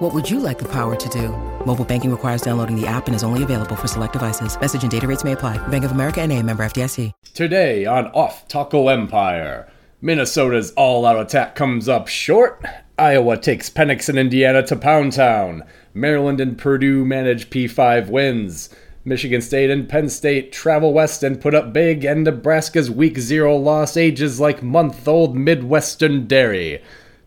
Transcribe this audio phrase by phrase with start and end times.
[0.00, 1.28] What would you like the power to do?
[1.66, 4.58] Mobile banking requires downloading the app and is only available for select devices.
[4.58, 5.58] Message and data rates may apply.
[5.68, 7.12] Bank of America and a member FDIC.
[7.34, 12.64] Today on Off Tackle Empire, Minnesota's all-out attack comes up short.
[12.98, 15.64] Iowa takes Penix and Indiana to Pound Town.
[15.92, 18.74] Maryland and Purdue manage P5 wins.
[19.04, 23.54] Michigan State and Penn State travel west and put up big, and Nebraska's week zero
[23.54, 26.82] loss ages like month old Midwestern dairy.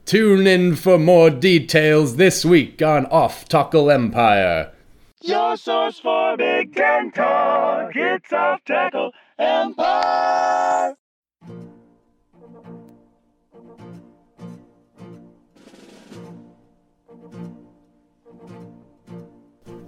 [0.05, 4.73] Tune in for more details this week on Off Tackle Empire.
[5.21, 7.95] Your source for Big Ten talk.
[7.95, 10.95] It's Off Tackle Empire.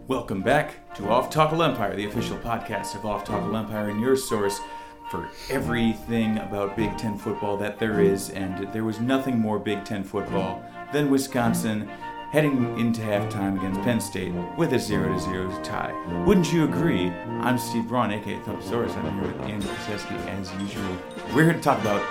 [0.07, 4.15] Welcome back to Off Tackle Empire, the official podcast of Off Tackle Empire, and your
[4.15, 4.61] source
[5.09, 8.29] for everything about Big Ten football that there is.
[8.31, 11.89] And there was nothing more Big Ten football than Wisconsin
[12.31, 15.93] heading into halftime against Penn State with a 0 to 0 tie.
[16.25, 17.09] Wouldn't you agree?
[17.41, 18.95] I'm Steve Braun, aka Thumpsaurus.
[18.97, 20.97] I'm here with Andy Krzyzewski as usual.
[21.33, 22.03] We're here to talk about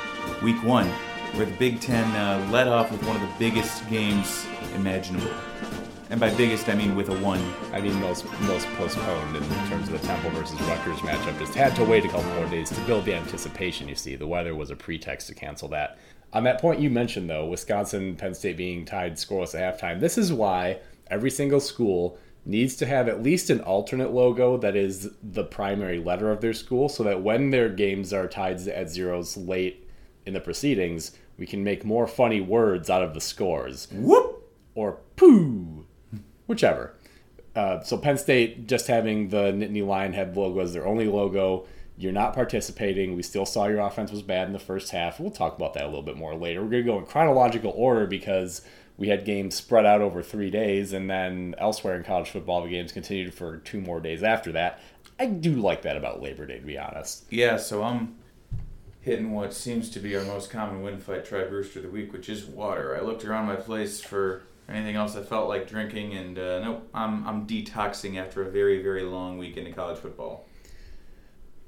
[0.42, 0.86] week one,
[1.34, 5.30] where the Big Ten uh, led off with one of the biggest games imaginable.
[6.10, 7.42] And by biggest, I mean with a one.
[7.72, 11.38] I mean, most most postponed in terms of the Temple versus Rutgers matchup.
[11.38, 13.88] Just had to wait a couple more days to build the anticipation.
[13.88, 15.98] You see, the weather was a pretext to cancel that.
[16.34, 20.00] On that point you mentioned, though, Wisconsin, Penn State being tied scoreless at halftime.
[20.00, 20.78] This is why
[21.10, 25.98] every single school needs to have at least an alternate logo that is the primary
[25.98, 29.88] letter of their school, so that when their games are tied at zeros late
[30.26, 33.88] in the proceedings, we can make more funny words out of the scores.
[33.90, 34.42] Whoop!
[34.74, 35.73] Or poo
[36.46, 36.94] whichever.
[37.54, 41.66] Uh, so Penn State just having the Nittany Lionhead logo as their only logo.
[41.96, 43.14] You're not participating.
[43.14, 45.20] We still saw your offense was bad in the first half.
[45.20, 46.62] We'll talk about that a little bit more later.
[46.62, 48.62] We're going to go in chronological order because
[48.96, 52.68] we had games spread out over three days, and then elsewhere in college football, the
[52.68, 54.80] games continued for two more days after that.
[55.18, 57.24] I do like that about Labor Day, to be honest.
[57.30, 58.16] Yeah, so I'm
[59.00, 62.12] hitting what seems to be our most common win fight tri rooster of the week,
[62.12, 62.96] which is water.
[62.96, 66.88] I looked around my place for anything else I felt like drinking, and uh, nope,
[66.94, 70.46] I'm, I'm detoxing after a very, very long weekend of college football.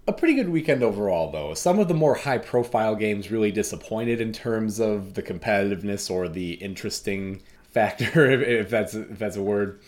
[0.08, 1.52] A pretty good weekend overall, though.
[1.54, 6.28] Some of the more high profile games really disappointed in terms of the competitiveness or
[6.28, 9.80] the interesting factor, if that's, if that's a word,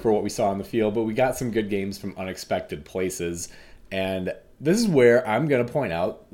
[0.00, 0.94] for what we saw on the field.
[0.94, 3.48] But we got some good games from unexpected places.
[3.92, 6.26] And this is where I'm going to point out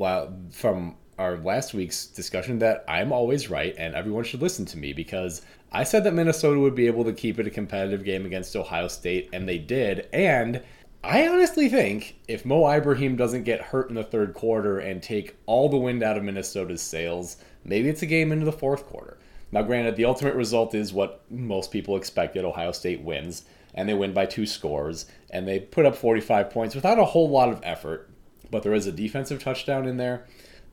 [0.53, 4.93] from our last week's discussion that I'm always right and everyone should listen to me
[4.93, 8.57] because I said that Minnesota would be able to keep it a competitive game against
[8.57, 10.09] Ohio State, and they did.
[10.13, 10.63] And
[11.03, 15.37] I honestly think if Mo Ibrahim doesn't get hurt in the third quarter and take
[15.47, 19.19] all the wind out of Minnesota's sails, maybe it's a game into the fourth quarter.
[19.53, 23.45] Now, granted, the ultimate result is what most people expected Ohio State wins,
[23.75, 27.29] and they win by two scores, and they put up 45 points without a whole
[27.29, 28.11] lot of effort.
[28.51, 30.27] But there is a defensive touchdown in there.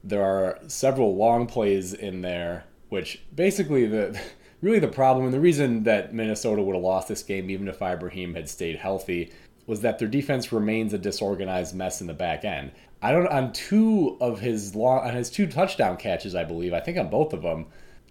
[0.04, 4.20] There are several long plays in there, which basically the
[4.64, 7.82] really the problem and the reason that Minnesota would have lost this game, even if
[7.82, 9.32] Ibrahim had stayed healthy,
[9.68, 12.72] was that their defense remains a disorganized mess in the back end.
[13.02, 16.74] I don't on two of his long on his two touchdown catches, I believe.
[16.74, 17.66] I think on both of them,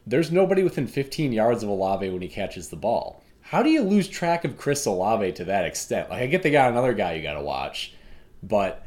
[0.07, 3.25] there's nobody within 15 yards of Olave when he catches the ball.
[3.41, 6.11] How do you lose track of Chris Olave to that extent?
[6.11, 7.95] Like I get they got another guy you got to watch,
[8.43, 8.85] but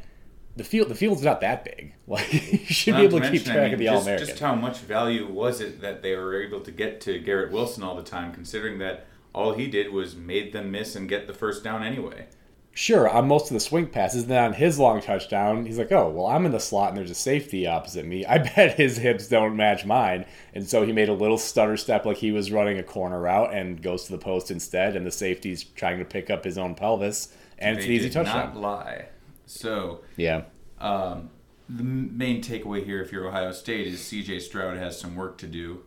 [0.56, 1.92] the field the field's not that big.
[2.08, 4.28] Like you should Not be able to, keep track I mean, of the All American.
[4.28, 7.82] Just how much value was it that they were able to get to Garrett Wilson
[7.82, 11.34] all the time, considering that all he did was made them miss and get the
[11.34, 12.26] first down anyway.
[12.72, 16.10] Sure, on most of the swing passes, then on his long touchdown, he's like, "Oh,
[16.10, 18.24] well, I'm in the slot and there's a safety opposite me.
[18.26, 22.04] I bet his hips don't match mine." And so he made a little stutter step,
[22.04, 24.94] like he was running a corner route, and goes to the post instead.
[24.94, 28.54] And the safety's trying to pick up his own pelvis, and it's an easy touchdown.
[28.54, 29.06] Not lie.
[29.46, 30.42] So Yeah,
[30.80, 31.30] um,
[31.68, 34.40] the main takeaway here, if you're Ohio State, is C.J.
[34.40, 35.82] Stroud has some work to do.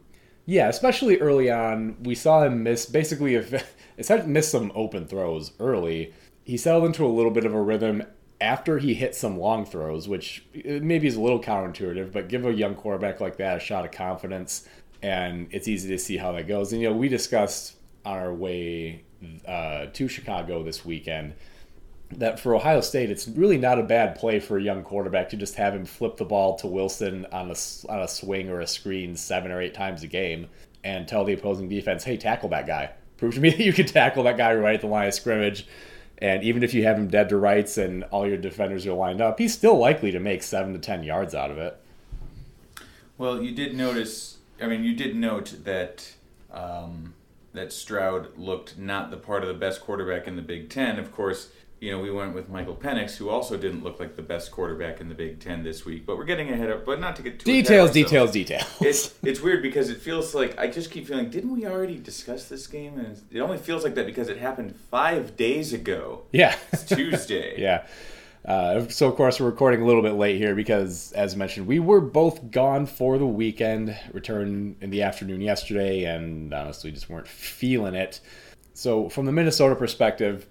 [0.46, 0.68] yeah.
[0.68, 6.14] Especially early on, we saw him miss basically if essentially miss some open throws early.
[6.44, 8.04] He settled into a little bit of a rhythm
[8.42, 12.46] after he hit some long throws, which uh, maybe is a little counterintuitive, but give
[12.46, 14.68] a young quarterback like that a shot of confidence,
[15.02, 16.72] and it's easy to see how that goes.
[16.72, 19.04] And you know, we discussed on our way
[19.46, 21.36] uh, to Chicago this weekend
[22.12, 25.38] that for Ohio State, it's really not a bad play for a young quarterback to
[25.38, 27.56] just have him flip the ball to Wilson on a,
[27.92, 30.48] on a swing or a screen seven or eight times a game
[30.84, 32.92] and tell the opposing defense, hey, tackle that guy.
[33.18, 35.68] Prove to me that you can tackle that guy right at the line of scrimmage.
[36.20, 39.22] And even if you have him dead to rights and all your defenders are lined
[39.22, 41.78] up, he's still likely to make seven to ten yards out of it.
[43.18, 44.38] Well, you did notice.
[44.62, 46.14] I mean, you did note that
[46.52, 47.14] um,
[47.54, 51.00] that Stroud looked not the part of the best quarterback in the Big Ten.
[51.00, 54.22] Of course, you know we went with Michael Penix, who also didn't look like the
[54.22, 56.06] best quarterback in the Big Ten this week.
[56.06, 56.86] But we're getting ahead of.
[56.86, 58.66] But not to get too Details, details, details.
[58.82, 61.30] It's it's weird because it feels like I just keep feeling.
[61.30, 63.00] Didn't we already discuss this game?
[63.00, 66.24] And it only feels like that because it happened five days ago.
[66.32, 66.56] yeah.
[66.72, 67.56] It's Tuesday.
[67.60, 67.86] Yeah.
[68.46, 71.78] Uh, so of course we're recording a little bit late here because, as mentioned, we
[71.78, 73.96] were both gone for the weekend.
[74.14, 78.22] Returned in the afternoon yesterday, and honestly just weren't feeling it.
[78.74, 80.48] So from the Minnesota perspective,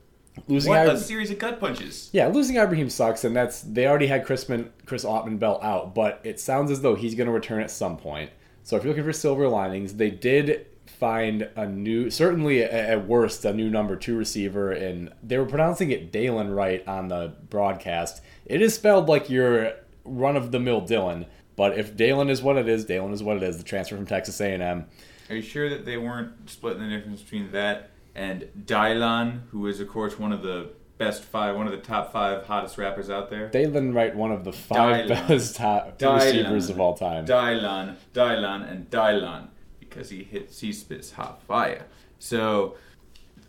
[0.46, 2.10] losing What Ib- a series of gut punches.
[2.12, 6.20] yeah, losing Ibrahim sucks, and that's they already had Chris Man, Chris Autman-Bell out, but
[6.24, 8.30] it sounds as though he's going to return at some point.
[8.62, 13.06] So if you're looking for silver linings, they did find a new, certainly at at
[13.06, 17.34] worst, a new number two receiver, and they were pronouncing it Dalen right on the
[17.50, 18.22] broadcast.
[18.46, 19.72] It is spelled like your
[20.04, 21.26] run of the mill Dylan,
[21.56, 23.58] but if Dalen is what it is, Dalen is what it is.
[23.58, 24.86] The transfer from Texas A&M.
[25.30, 29.78] Are you sure that they weren't splitting the difference between that and Dylan, who is
[29.78, 33.30] of course one of the best five, one of the top five hottest rappers out
[33.30, 33.48] there?
[33.48, 35.28] Dalen Wright, one of the five Dylan.
[35.28, 36.16] best top Dylan.
[36.16, 37.24] receivers of all time.
[37.24, 39.46] Dylan, Dylan, and Dylan,
[39.78, 41.86] because he hits, he spits hot fire.
[42.18, 42.76] So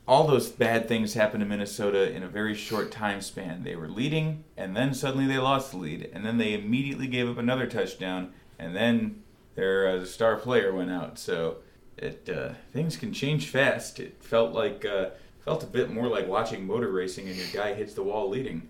[0.07, 3.63] all those bad things happened to Minnesota in a very short time span.
[3.63, 7.27] They were leading, and then suddenly they lost the lead, and then they immediately gave
[7.27, 9.24] up another touchdown, and then
[9.56, 11.18] their uh, star player went out.
[11.18, 11.57] So
[12.00, 14.00] it uh, things can change fast.
[14.00, 15.10] It felt like uh,
[15.46, 18.69] felt a bit more like watching motor racing, and your guy hits the wall leading.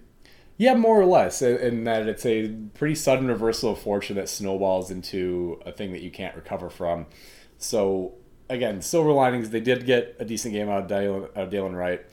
[0.57, 4.91] Yeah, more or less, in- that it's a pretty sudden reversal of fortune that snowballs
[4.91, 7.05] into a thing that you can't recover from.
[7.57, 8.15] So,
[8.49, 11.75] again, silver linings, they did get a decent game out of Dalen, out of Dalen
[11.77, 12.05] Wright.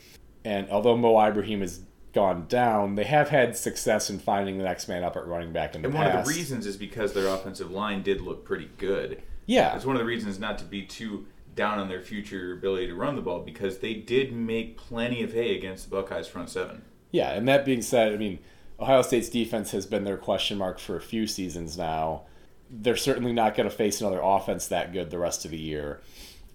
[0.45, 1.81] And although Mo Ibrahim has
[2.13, 5.75] gone down, they have had success in finding the next man up at running back
[5.75, 6.07] in the And past.
[6.15, 9.23] one of the reasons is because their offensive line did look pretty good.
[9.47, 9.75] Yeah.
[9.77, 12.95] It's one of the reasons not to be too down on their future ability to
[12.95, 16.83] run the ball because they did make plenty of hay against the Buckeyes front seven.
[17.11, 18.39] Yeah, and that being said, I mean,
[18.79, 22.23] Ohio State's defense has been their question mark for a few seasons now.
[22.69, 26.03] They're certainly not going to face another offense that good the rest of the year.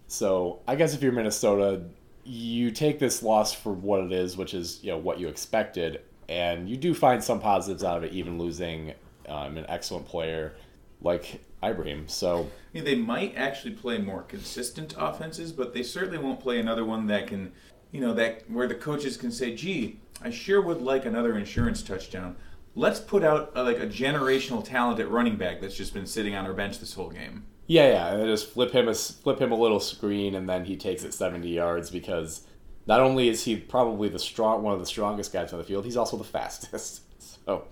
[0.08, 1.84] So I guess if you're Minnesota,
[2.24, 6.02] you take this loss for what it is, which is you know what you expected,
[6.30, 8.94] and you do find some positives out of it, even losing
[9.28, 10.54] um, an excellent player
[11.02, 12.08] like Ibrahim.
[12.08, 17.08] So they might actually play more consistent offenses, but they certainly won't play another one
[17.08, 17.52] that can,
[17.92, 21.82] you know, that where the coaches can say, "Gee, I sure would like another insurance
[21.82, 22.36] touchdown.
[22.76, 26.36] Let's put out a, like a generational talent at running back that's just been sitting
[26.36, 29.52] on our bench this whole game." Yeah, yeah, and just flip him a flip him
[29.52, 32.46] a little screen, and then he takes it seventy yards because
[32.88, 35.86] not only is he probably the strong one of the strongest guys on the field,
[35.86, 37.04] he's also the fastest.
[37.46, 37.66] So,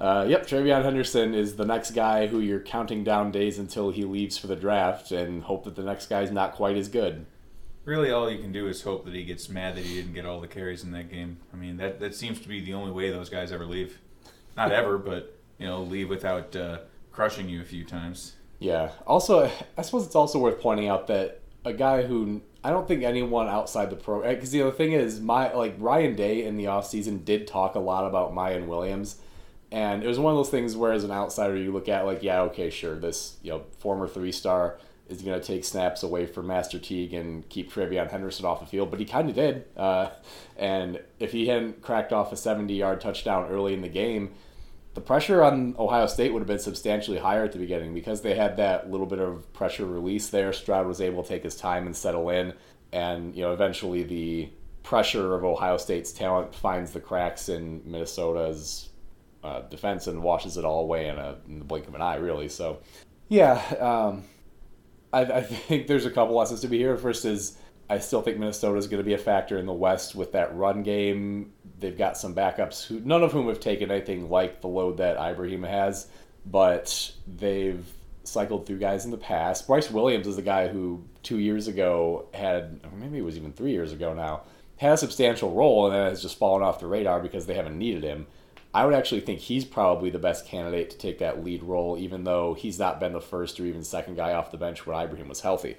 [0.00, 4.04] uh, yep, TreVeyon Henderson is the next guy who you're counting down days until he
[4.04, 7.26] leaves for the draft, and hope that the next guy's not quite as good.
[7.84, 10.24] Really, all you can do is hope that he gets mad that he didn't get
[10.26, 11.38] all the carries in that game.
[11.52, 13.98] I mean, that that seems to be the only way those guys ever leave.
[14.56, 16.78] Not ever, but you know, leave without uh,
[17.12, 18.34] crushing you a few times.
[18.58, 18.90] Yeah.
[19.06, 23.02] Also, I suppose it's also worth pointing out that a guy who I don't think
[23.02, 26.64] anyone outside the pro because the other thing is my like Ryan Day in the
[26.64, 29.16] offseason did talk a lot about Miyan Williams.
[29.72, 32.22] And it was one of those things where, as an outsider, you look at like,
[32.22, 36.24] yeah, okay, sure, this you know former three star is going to take snaps away
[36.24, 39.64] from Master Teague and keep TreVeyon Henderson off the field, but he kind of did.
[39.76, 40.10] Uh,
[40.56, 44.30] and if he hadn't cracked off a 70 yard touchdown early in the game,
[44.94, 48.34] the pressure on Ohio State would have been substantially higher at the beginning because they
[48.34, 50.52] had that little bit of pressure release there.
[50.52, 52.52] Stroud was able to take his time and settle in,
[52.92, 54.48] and you know eventually the
[54.82, 58.89] pressure of Ohio State's talent finds the cracks in Minnesota's
[59.42, 62.16] uh, defense and washes it all away in, a, in the blink of an eye,
[62.16, 62.48] really.
[62.48, 62.80] So,
[63.28, 64.24] yeah, um,
[65.12, 66.96] I, I think there's a couple lessons to be here.
[66.96, 67.56] First is
[67.90, 70.54] I still think Minnesota is going to be a factor in the West with that
[70.54, 71.52] run game.
[71.80, 75.16] They've got some backups who none of whom have taken anything like the load that
[75.16, 76.06] Ibrahim has,
[76.46, 77.84] but they've
[78.22, 79.66] cycled through guys in the past.
[79.66, 83.72] Bryce Williams is the guy who two years ago had, maybe it was even three
[83.72, 84.42] years ago now,
[84.76, 87.76] had a substantial role and then has just fallen off the radar because they haven't
[87.76, 88.26] needed him.
[88.72, 92.24] I would actually think he's probably the best candidate to take that lead role, even
[92.24, 95.28] though he's not been the first or even second guy off the bench when Ibrahim
[95.28, 95.76] was healthy.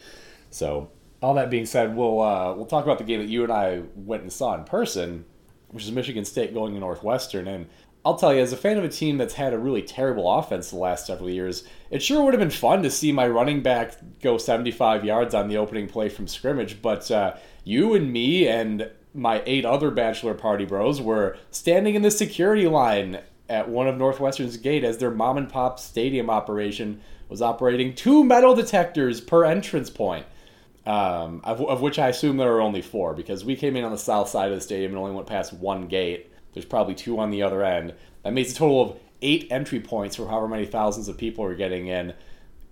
[0.49, 3.51] So, all that being said, we'll uh, we'll talk about the game that you and
[3.51, 5.25] I went and saw in person.
[5.69, 7.47] which is Michigan State going to Northwestern.
[7.47, 7.67] And
[8.03, 10.71] I'll tell you, as a fan of a team that's had a really terrible offense
[10.71, 13.95] the last several years, it sure would have been fun to see my running back
[14.21, 16.81] go 75 yards on the opening play from scrimmage.
[16.81, 22.01] But uh, you and me and my eight other bachelor party bros were standing in
[22.01, 27.01] the security line at one of Northwestern's gate as their mom and pop stadium operation
[27.27, 30.25] was operating two metal detectors per entrance point.
[30.85, 33.91] Um, of, of which I assume there are only four because we came in on
[33.91, 36.31] the south side of the stadium and only went past one gate.
[36.53, 37.93] There's probably two on the other end.
[38.23, 41.55] That makes a total of eight entry points for however many thousands of people are
[41.55, 42.13] getting in.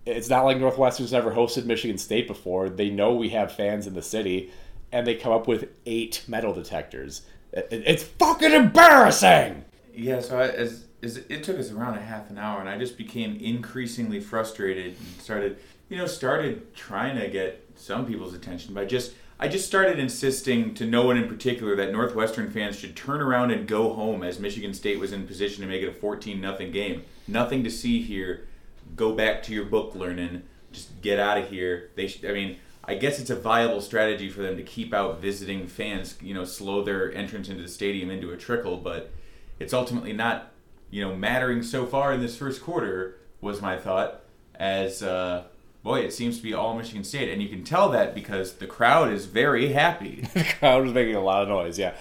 [0.06, 2.68] It's not like Northwestern's never hosted Michigan State before.
[2.68, 4.52] They know we have fans in the city,
[4.92, 7.24] and they come up with eight metal detectors.
[7.52, 9.66] It's fucking embarrassing!
[9.94, 12.78] Yeah, so I, as, as it took us around a half an hour, and I
[12.78, 15.58] just became increasingly frustrated and started,
[15.90, 20.74] you know, started trying to get some people's attention by just I just started insisting
[20.74, 24.38] to no one in particular that Northwestern fans should turn around and go home as
[24.38, 27.04] Michigan State was in position to make it a 14 nothing game.
[27.26, 28.48] Nothing to see here.
[28.98, 30.44] Go back to your book learning.
[30.74, 31.90] Just get out of here.
[31.96, 32.58] They should, I mean,
[32.90, 36.44] I guess it's a viable strategy for them to keep out visiting fans, you know,
[36.44, 39.12] slow their entrance into the stadium into a trickle, but
[39.60, 40.52] it's ultimately not,
[40.90, 44.22] you know, mattering so far in this first quarter was my thought
[44.56, 45.44] as uh,
[45.84, 48.66] boy, it seems to be all Michigan State, and you can tell that because the
[48.66, 50.22] crowd is very happy.
[50.34, 51.94] the crowd was making a lot of noise, yeah.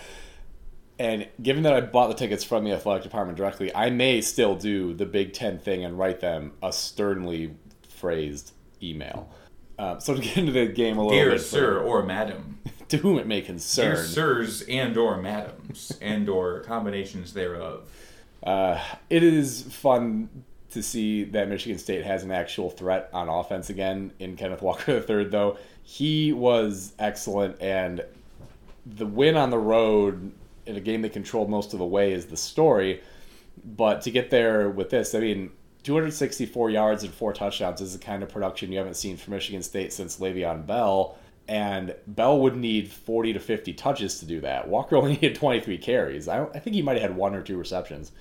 [0.99, 4.57] And given that I bought the tickets from the athletic department directly, I may still
[4.57, 7.57] do the Big Ten thing and write them a sternly
[7.90, 8.52] phrased
[8.83, 9.28] email.
[9.78, 12.58] Um, so to get into the game a little Dear bit, sir or madam,
[12.88, 17.88] to whom it may concern, dear sirs and or madams and or combinations thereof.
[18.42, 18.80] Uh,
[19.11, 20.28] it is fun
[20.70, 25.04] to see that Michigan State has an actual threat on offense again in Kenneth Walker
[25.08, 25.58] III, though.
[25.82, 28.04] He was excellent, and
[28.85, 30.32] the win on the road
[30.66, 33.00] in a game they controlled most of the way is the story.
[33.64, 35.50] But to get there with this, I mean,
[35.88, 39.62] 264 yards and four touchdowns is the kind of production you haven't seen from Michigan
[39.62, 41.16] State since Le'Veon Bell.
[41.49, 44.68] And Bell would need 40 to 50 touches to do that.
[44.68, 46.28] Walker only needed 23 carries.
[46.28, 48.12] I, I think he might have had one or two receptions.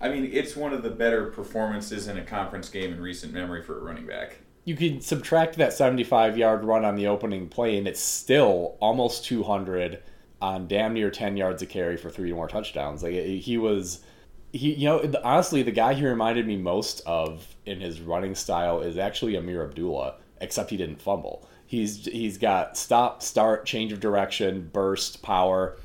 [0.00, 3.64] I mean, it's one of the better performances in a conference game in recent memory
[3.64, 4.38] for a running back.
[4.64, 9.24] You could subtract that 75 yard run on the opening play, and it's still almost
[9.24, 10.00] 200
[10.40, 13.02] on damn near 10 yards of carry for three more touchdowns.
[13.02, 14.04] Like he was,
[14.52, 18.80] he you know honestly, the guy he reminded me most of in his running style
[18.80, 21.48] is actually Ameer Abdullah, except he didn't fumble.
[21.66, 25.76] He's he's got stop, start, change of direction, burst, power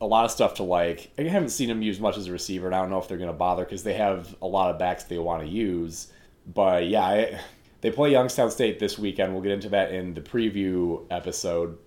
[0.00, 1.10] a lot of stuff to like.
[1.18, 3.18] I haven't seen him used much as a receiver, and I don't know if they're
[3.18, 6.08] going to bother because they have a lot of backs they want to use.
[6.52, 7.40] But yeah, I,
[7.80, 9.32] they play Youngstown State this weekend.
[9.32, 11.78] We'll get into that in the preview episode.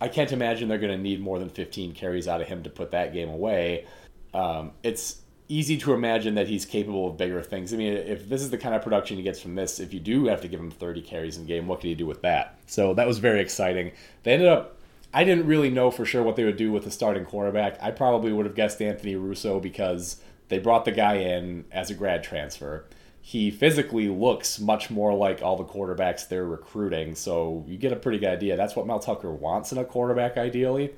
[0.00, 2.70] I can't imagine they're going to need more than 15 carries out of him to
[2.70, 3.86] put that game away.
[4.34, 7.74] Um, it's easy to imagine that he's capable of bigger things.
[7.74, 10.00] I mean, if this is the kind of production he gets from this, if you
[10.00, 12.58] do have to give him 30 carries in game, what can he do with that?
[12.66, 13.92] So that was very exciting.
[14.22, 14.76] They ended up
[15.12, 17.76] I didn't really know for sure what they would do with the starting quarterback.
[17.82, 21.94] I probably would have guessed Anthony Russo because they brought the guy in as a
[21.94, 22.84] grad transfer.
[23.20, 27.96] He physically looks much more like all the quarterbacks they're recruiting, so you get a
[27.96, 28.56] pretty good idea.
[28.56, 30.94] That's what Mel Tucker wants in a quarterback, ideally.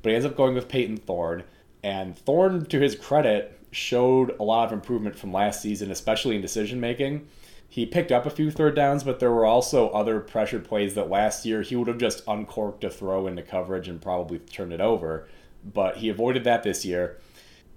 [0.00, 1.42] But he ends up going with Payton Thorne,
[1.82, 6.42] and Thorne, to his credit, showed a lot of improvement from last season, especially in
[6.42, 7.26] decision making.
[7.68, 11.10] He picked up a few third downs, but there were also other pressure plays that
[11.10, 14.80] last year he would have just uncorked a throw into coverage and probably turned it
[14.80, 15.28] over.
[15.64, 17.18] But he avoided that this year.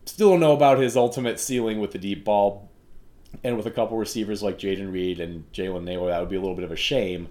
[0.05, 2.69] Still don't know about his ultimate ceiling with the deep ball.
[3.43, 6.39] And with a couple receivers like Jayden Reed and Jalen Nailor, that would be a
[6.39, 7.29] little bit of a shame.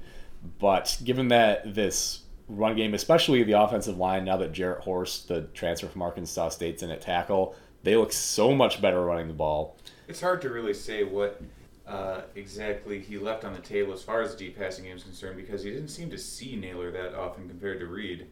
[0.59, 5.43] But given that this run game, especially the offensive line, now that Jarrett Horst, the
[5.55, 9.77] transfer from Arkansas State's in at tackle, they look so much better running the ball.
[10.09, 11.41] It's hard to really say what
[11.87, 15.03] uh, exactly he left on the table as far as the deep passing game is
[15.03, 18.27] concerned because he didn't seem to see Nailor that often compared to Reed.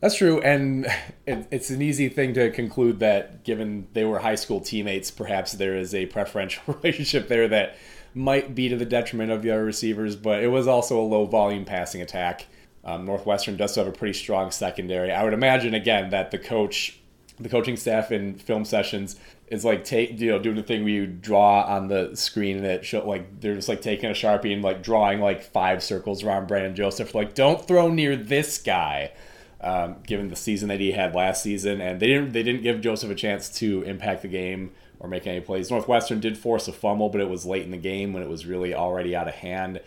[0.00, 0.86] That's true, and
[1.26, 5.52] it, it's an easy thing to conclude that given they were high school teammates, perhaps
[5.52, 7.76] there is a preferential relationship there that
[8.14, 11.26] might be to the detriment of the other receivers, but it was also a low
[11.26, 12.46] volume passing attack.
[12.84, 15.12] Um, Northwestern does have a pretty strong secondary.
[15.12, 16.98] I would imagine again that the coach,
[17.40, 19.16] the coaching staff in film sessions
[19.48, 22.66] is like take you know doing the thing where you draw on the screen and
[22.66, 26.22] it show like they're just like taking a sharpie and like drawing like five circles
[26.22, 29.12] around Brandon Joseph like don't throw near this guy
[29.60, 31.80] um, given the season that he had last season.
[31.80, 35.26] And they didn't they didn't give Joseph a chance to impact the game or make
[35.26, 35.70] any plays.
[35.70, 38.46] Northwestern did force a fumble but it was late in the game when it was
[38.46, 39.80] really already out of hand.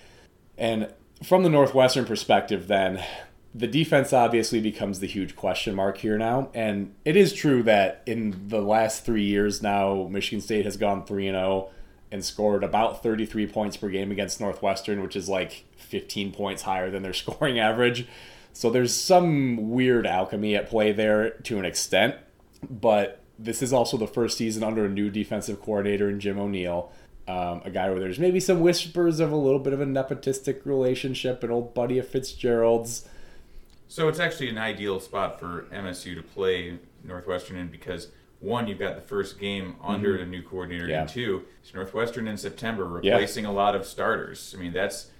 [0.57, 0.91] And
[1.23, 3.03] from the Northwestern perspective then
[3.53, 6.49] the defense obviously becomes the huge question mark here now.
[6.53, 11.05] And it is true that in the last three years now, Michigan State has gone
[11.05, 11.69] 3 0
[12.11, 16.89] and scored about 33 points per game against Northwestern, which is like 15 points higher
[16.89, 18.07] than their scoring average.
[18.53, 22.15] So there's some weird alchemy at play there to an extent.
[22.69, 26.91] But this is also the first season under a new defensive coordinator in Jim O'Neil.
[27.27, 30.65] Um, a guy where there's maybe some whispers of a little bit of a nepotistic
[30.65, 33.07] relationship, an old buddy of Fitzgerald's.
[33.91, 38.07] So it's actually an ideal spot for MSU to play Northwestern in because
[38.39, 41.01] one, you've got the first game under the new coordinator, Yeah.
[41.01, 44.55] and two, it's Northwestern in September, replacing a lot of starters.
[44.57, 45.11] I mean, that's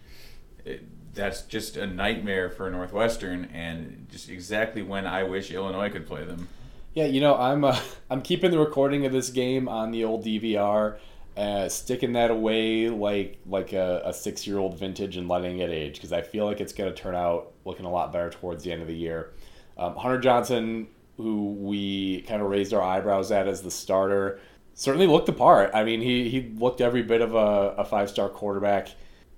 [1.13, 6.23] that's just a nightmare for Northwestern, and just exactly when I wish Illinois could play
[6.23, 6.47] them.
[6.93, 7.77] Yeah, you know, I'm uh,
[8.09, 10.97] I'm keeping the recording of this game on the old DVR,
[11.37, 15.69] uh, sticking that away like like a, a six year old vintage and letting it
[15.69, 18.63] age because I feel like it's going to turn out looking a lot better towards
[18.63, 19.31] the end of the year.
[19.77, 24.39] Um, Hunter Johnson, who we kind of raised our eyebrows at as the starter,
[24.73, 25.71] certainly looked the part.
[25.73, 28.89] I mean, he he looked every bit of a, a five star quarterback.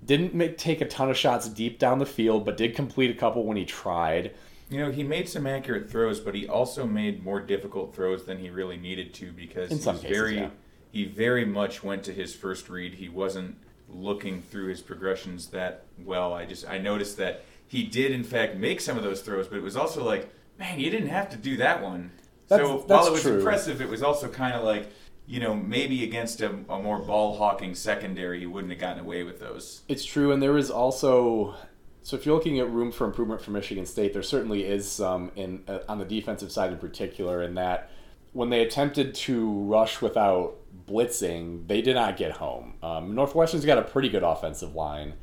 [0.04, 3.14] Didn't make, take a ton of shots deep down the field, but did complete a
[3.14, 4.34] couple when he tried.
[4.68, 8.38] You know, he made some accurate throws, but he also made more difficult throws than
[8.38, 10.50] he really needed to because In he some was cases, very yeah.
[10.94, 12.94] He very much went to his first read.
[12.94, 13.56] He wasn't
[13.88, 16.32] looking through his progressions that well.
[16.32, 19.58] I just I noticed that he did in fact make some of those throws, but
[19.58, 22.12] it was also like, man, you didn't have to do that one.
[22.46, 23.38] That's- so that's while it was true.
[23.38, 24.86] impressive, it was also kind of like,
[25.26, 29.24] you know, maybe against a, a more ball hawking secondary, he wouldn't have gotten away
[29.24, 29.82] with those.
[29.88, 31.56] It's true, and there is also
[32.04, 35.32] so if you're looking at room for improvement for Michigan State, there certainly is some
[35.34, 37.42] in uh, on the defensive side in particular.
[37.42, 37.90] In that
[38.32, 40.54] when they attempted to rush without
[40.86, 42.74] blitzing, they did not get home.
[42.82, 45.14] Um, Northwestern's got a pretty good offensive line,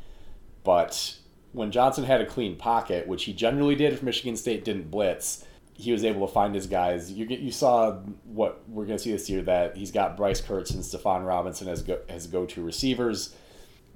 [0.63, 1.17] but
[1.53, 5.45] when Johnson had a clean pocket, which he generally did if Michigan State didn't blitz,
[5.73, 7.11] he was able to find his guys.
[7.11, 10.73] You you saw what we're going to see this year that he's got Bryce Kirtz
[10.73, 13.35] and Stephon Robinson as go, as go to receivers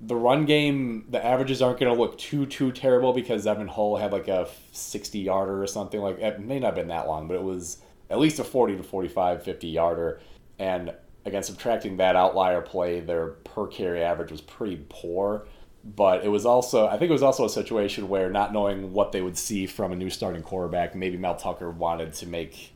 [0.01, 3.97] the run game, the averages aren't going to look too too terrible because Evan Hull
[3.97, 7.27] had like a 60 yarder or something like it may not have been that long,
[7.27, 7.77] but it was
[8.09, 10.19] at least a 40 to 45, 50 yarder.
[10.59, 10.93] And
[11.25, 15.47] again, subtracting that outlier play, their per carry average was pretty poor.
[15.83, 19.11] But it was also, I think it was also a situation where not knowing what
[19.11, 22.73] they would see from a new starting quarterback, maybe Mel Tucker wanted to make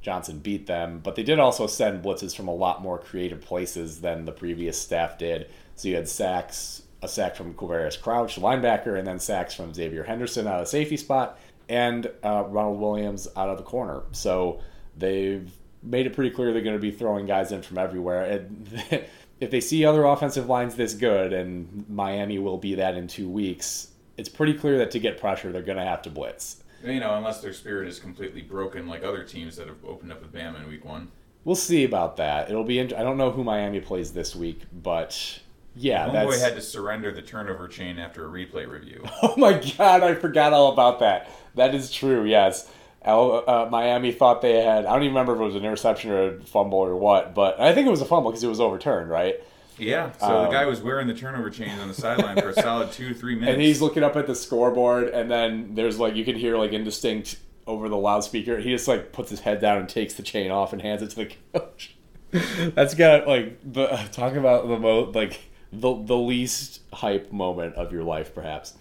[0.00, 4.00] Johnson beat them, but they did also send blitzes from a lot more creative places
[4.00, 5.50] than the previous staff did.
[5.74, 10.04] So you had sacks, a sack from Quavaris Crouch, linebacker, and then sacks from Xavier
[10.04, 11.38] Henderson out of the safety spot,
[11.68, 14.02] and uh, Ronald Williams out of the corner.
[14.12, 14.60] So
[14.96, 18.24] they've made it pretty clear they're going to be throwing guys in from everywhere.
[18.24, 18.84] And
[19.40, 23.28] if they see other offensive lines this good, and Miami will be that in two
[23.28, 26.62] weeks, it's pretty clear that to get pressure, they're going to have to blitz.
[26.84, 30.20] You know, unless their spirit is completely broken, like other teams that have opened up
[30.20, 31.10] with Bama in week one.
[31.44, 32.50] We'll see about that.
[32.50, 32.80] It'll be.
[32.80, 35.40] I don't know who Miami plays this week, but
[35.74, 36.42] yeah, Homeboy that's.
[36.42, 39.04] had to surrender the turnover chain after a replay review.
[39.22, 41.30] oh my god, I forgot all about that.
[41.54, 42.24] That is true.
[42.24, 42.70] Yes,
[43.16, 44.86] uh, Miami thought they had.
[44.86, 47.60] I don't even remember if it was an interception or a fumble or what, but
[47.60, 49.36] I think it was a fumble because it was overturned, right?
[49.78, 52.52] Yeah, so Um, the guy was wearing the turnover chain on the sideline for a
[52.52, 53.52] solid two, three minutes.
[53.52, 56.72] And he's looking up at the scoreboard, and then there's like you can hear like
[56.72, 58.58] indistinct over the loudspeaker.
[58.58, 61.10] He just like puts his head down and takes the chain off and hands it
[61.10, 61.94] to the coach.
[62.74, 65.40] That's got like the talk about the mo like
[65.72, 68.74] the the least hype moment of your life, perhaps.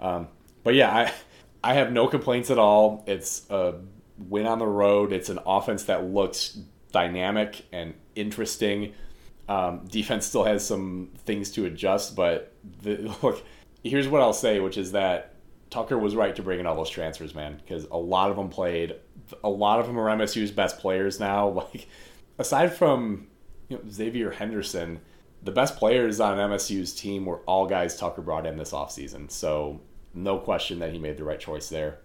[0.00, 0.28] Um,
[0.64, 1.12] but yeah, I
[1.62, 3.04] I have no complaints at all.
[3.06, 3.74] It's a
[4.18, 5.12] win on the road.
[5.12, 6.58] It's an offense that looks
[6.92, 8.94] dynamic and interesting.
[9.48, 13.42] Um, defense still has some things to adjust, but the, look,
[13.82, 15.34] here's what I'll say, which is that
[15.70, 18.48] Tucker was right to bring in all those transfers, man, because a lot of them
[18.48, 18.96] played.
[19.44, 21.48] A lot of them are MSU's best players now.
[21.72, 21.88] Like,
[22.38, 23.28] aside from
[23.68, 25.00] you know, Xavier Henderson,
[25.42, 29.30] the best players on MSU's team were all guys Tucker brought in this offseason.
[29.30, 29.80] So,
[30.14, 31.98] no question that he made the right choice there.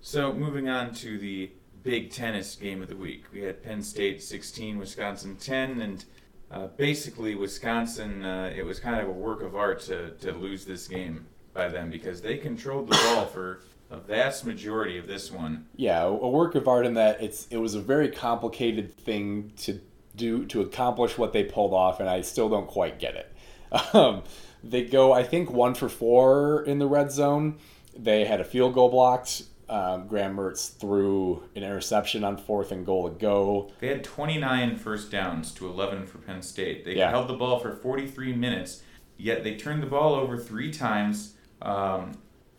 [0.00, 1.50] So moving on to the
[1.82, 6.04] big tennis game of the week, we had Penn State 16, Wisconsin 10, and
[6.50, 8.24] uh, basically Wisconsin.
[8.24, 11.68] Uh, it was kind of a work of art to to lose this game by
[11.68, 15.66] them because they controlled the ball for a vast majority of this one.
[15.76, 19.80] yeah, a work of art in that it's it was a very complicated thing to
[20.14, 23.32] do to accomplish what they pulled off, and I still don't quite get it.
[23.92, 24.22] Um,
[24.70, 27.58] they go, I think, one for four in the red zone.
[27.96, 29.42] They had a field goal blocked.
[29.68, 33.72] Um, Graham Mertz threw an interception on fourth and goal to go.
[33.80, 36.84] They had 29 first downs to 11 for Penn State.
[36.84, 37.10] They Yeah.
[37.10, 38.82] held the ball for 43 minutes,
[39.16, 41.34] yet they turned the ball over three times.
[41.62, 42.12] Um,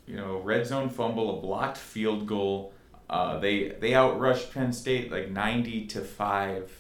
[0.06, 2.74] you know, red zone fumble, a blocked field goal.
[3.10, 6.72] Uh, they they outrushed Penn State like 90 to five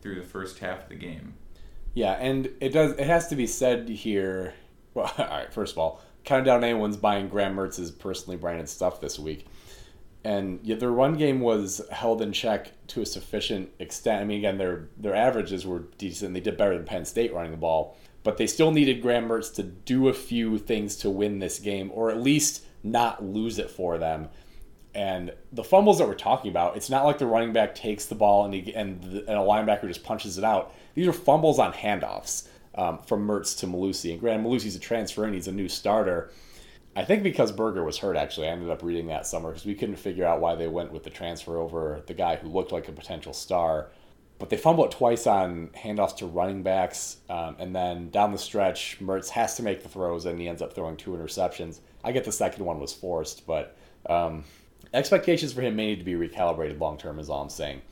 [0.00, 1.34] through the first half of the game.
[1.94, 2.92] Yeah, and it does.
[2.92, 4.54] It has to be said here.
[4.94, 5.52] Well, all right.
[5.52, 9.46] First of all, counting down anyone's buying Graham Mertz's personally branded stuff this week,
[10.24, 14.20] and yet their run game was held in check to a sufficient extent.
[14.22, 16.34] I mean, again, their their averages were decent.
[16.34, 19.54] They did better than Penn State running the ball, but they still needed Graham Mertz
[19.54, 23.70] to do a few things to win this game, or at least not lose it
[23.70, 24.28] for them.
[24.94, 28.14] And the fumbles that we're talking about, it's not like the running back takes the
[28.14, 30.74] ball and, he, and, the, and a linebacker just punches it out.
[30.94, 34.12] These are fumbles on handoffs um, from Mertz to Mellusi.
[34.12, 36.30] And granted, Mellusi's a transfer and he's a new starter.
[36.94, 39.74] I think because Berger was hurt, actually, I ended up reading that summer because we
[39.74, 42.88] couldn't figure out why they went with the transfer over the guy who looked like
[42.88, 43.88] a potential star.
[44.38, 47.18] But they fumble it twice on handoffs to running backs.
[47.30, 50.60] Um, and then down the stretch, Mertz has to make the throws and he ends
[50.60, 51.78] up throwing two interceptions.
[52.04, 54.44] I get the second one was forced, but um,
[54.92, 57.82] expectations for him may need to be recalibrated long term, is all I'm saying.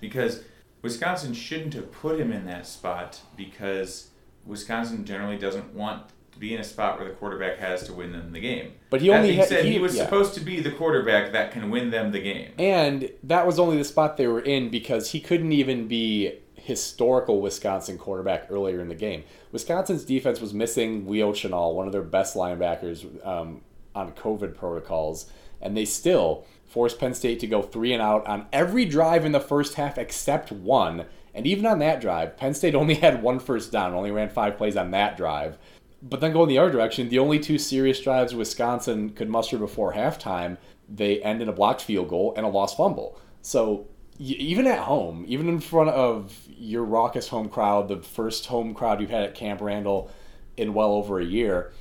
[0.00, 0.44] Because
[0.82, 4.10] Wisconsin shouldn't have put him in that spot because
[4.46, 8.12] Wisconsin generally doesn't want to be in a spot where the quarterback has to win
[8.12, 8.72] them the game.
[8.90, 10.04] But he that only had- said, he, he- was yeah.
[10.04, 12.52] supposed to be the quarterback that can win them the game.
[12.58, 17.40] And that was only the spot they were in because he couldn't even be historical
[17.40, 19.24] Wisconsin quarterback earlier in the game.
[19.52, 23.62] Wisconsin's defense was missing Leo Chenal, one of their best linebackers, um,
[23.94, 25.30] on COVID protocols,
[25.62, 29.32] and they still forced Penn State to go three and out on every drive in
[29.32, 31.06] the first half except one.
[31.36, 34.56] And even on that drive, Penn State only had one first down, only ran five
[34.56, 35.58] plays on that drive.
[36.02, 39.92] But then going the other direction, the only two serious drives Wisconsin could muster before
[39.92, 40.56] halftime,
[40.88, 43.20] they end in a blocked field goal and a lost fumble.
[43.42, 43.86] So
[44.18, 49.00] even at home, even in front of your raucous home crowd, the first home crowd
[49.00, 50.10] you've had at Camp Randall
[50.56, 51.72] in well over a year,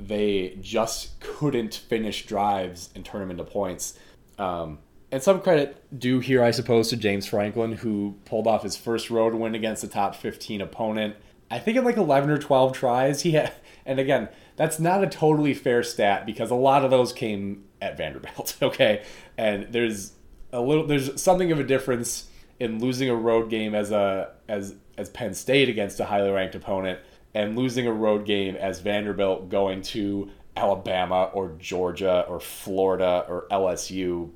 [0.00, 3.98] they just couldn't finish drives and turn them into points.
[4.38, 4.78] Um,
[5.12, 9.10] and some credit due here, I suppose, to James Franklin, who pulled off his first
[9.10, 11.16] road win against a top 15 opponent.
[11.50, 13.52] I think in like 11 or 12 tries, he had,
[13.84, 17.98] and again, that's not a totally fair stat because a lot of those came at
[17.98, 19.04] Vanderbilt, okay?
[19.36, 20.12] And there's
[20.50, 24.74] a little, there's something of a difference in losing a road game as a, as,
[24.96, 27.00] as Penn State against a highly ranked opponent
[27.34, 33.46] and losing a road game as Vanderbilt going to Alabama or Georgia or Florida or
[33.50, 34.30] LSU.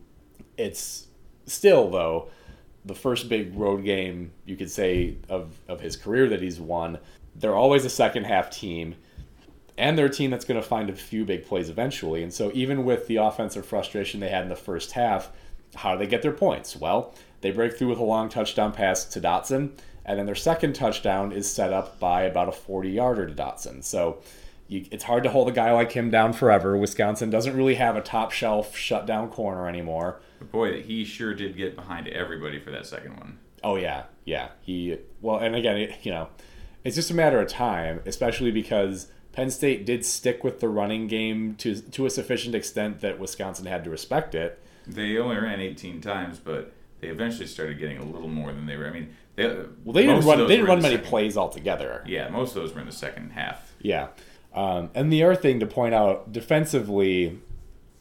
[0.56, 1.06] It's
[1.46, 2.28] still though
[2.86, 6.98] the first big road game you could say of, of his career that he's won.
[7.34, 8.94] They're always a second half team,
[9.76, 12.22] and they're a team that's going to find a few big plays eventually.
[12.22, 15.32] And so even with the offensive frustration they had in the first half,
[15.74, 16.76] how do they get their points?
[16.76, 19.72] Well, they break through with a long touchdown pass to Dotson,
[20.04, 23.82] and then their second touchdown is set up by about a 40 yarder to Dotson.
[23.82, 24.22] So
[24.68, 26.76] you, it's hard to hold a guy like him down forever.
[26.76, 30.20] Wisconsin doesn't really have a top shelf shutdown corner anymore.
[30.38, 33.38] But boy, he sure did get behind everybody for that second one.
[33.62, 34.48] Oh yeah, yeah.
[34.60, 36.28] He well, and again, it, you know,
[36.84, 41.06] it's just a matter of time, especially because Penn State did stick with the running
[41.06, 44.60] game to to a sufficient extent that Wisconsin had to respect it.
[44.86, 48.76] They only ran 18 times, but they eventually started getting a little more than they
[48.76, 48.86] were.
[48.86, 49.46] I mean, they,
[49.84, 50.38] Well, they didn't run.
[50.38, 52.04] They didn't run the many second- plays altogether.
[52.06, 53.74] Yeah, most of those were in the second half.
[53.80, 54.08] Yeah.
[54.56, 57.38] Um, and the other thing to point out defensively,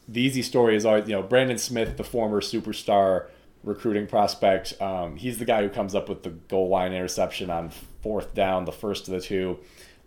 [0.08, 3.26] the easy story is always, you know, Brandon Smith, the former superstar
[3.62, 4.80] recruiting prospect.
[4.80, 8.64] Um, he's the guy who comes up with the goal line interception on fourth down,
[8.64, 9.58] the first of the two.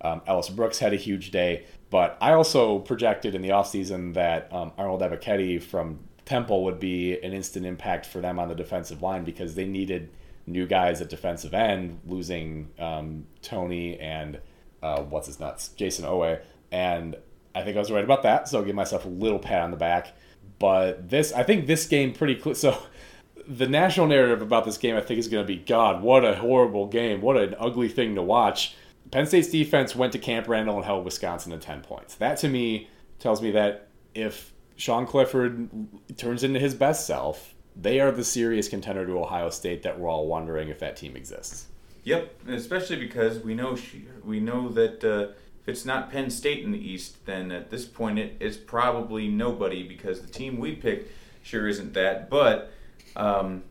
[0.01, 1.65] Um, Ellis Brooks had a huge day.
[1.89, 7.19] But I also projected in the offseason that um, Arnold Ebiketie from Temple would be
[7.21, 10.09] an instant impact for them on the defensive line because they needed
[10.45, 14.39] new guys at defensive end, losing um, Toney and
[14.81, 17.15] uh, what's his nuts, Jayson Oweh, and
[17.55, 18.47] I think I was right about that.
[18.47, 20.13] So I'll give myself a little pat on the back.
[20.59, 22.55] But this, I think this game pretty clear.
[22.55, 22.77] So
[23.47, 26.35] the national narrative about this game, I think, is going to be God, what a
[26.35, 28.75] horrible game, what an ugly thing to watch.
[29.11, 32.15] Penn State's defense went to Camp Randall and held Wisconsin to 10 points.
[32.15, 35.69] That to me tells me that if Sean Clifford
[36.17, 40.09] turns into his best self, they are the serious contender to Ohio State that we're
[40.09, 41.65] all wondering if that team exists.
[42.09, 46.63] Yep, especially because we know she, we know that uh, if it's not Penn State
[46.63, 50.75] in the East, then at this point it is probably nobody because the team we
[50.75, 51.11] picked
[51.43, 52.27] sure isn't that.
[52.27, 52.71] But
[53.15, 53.61] um,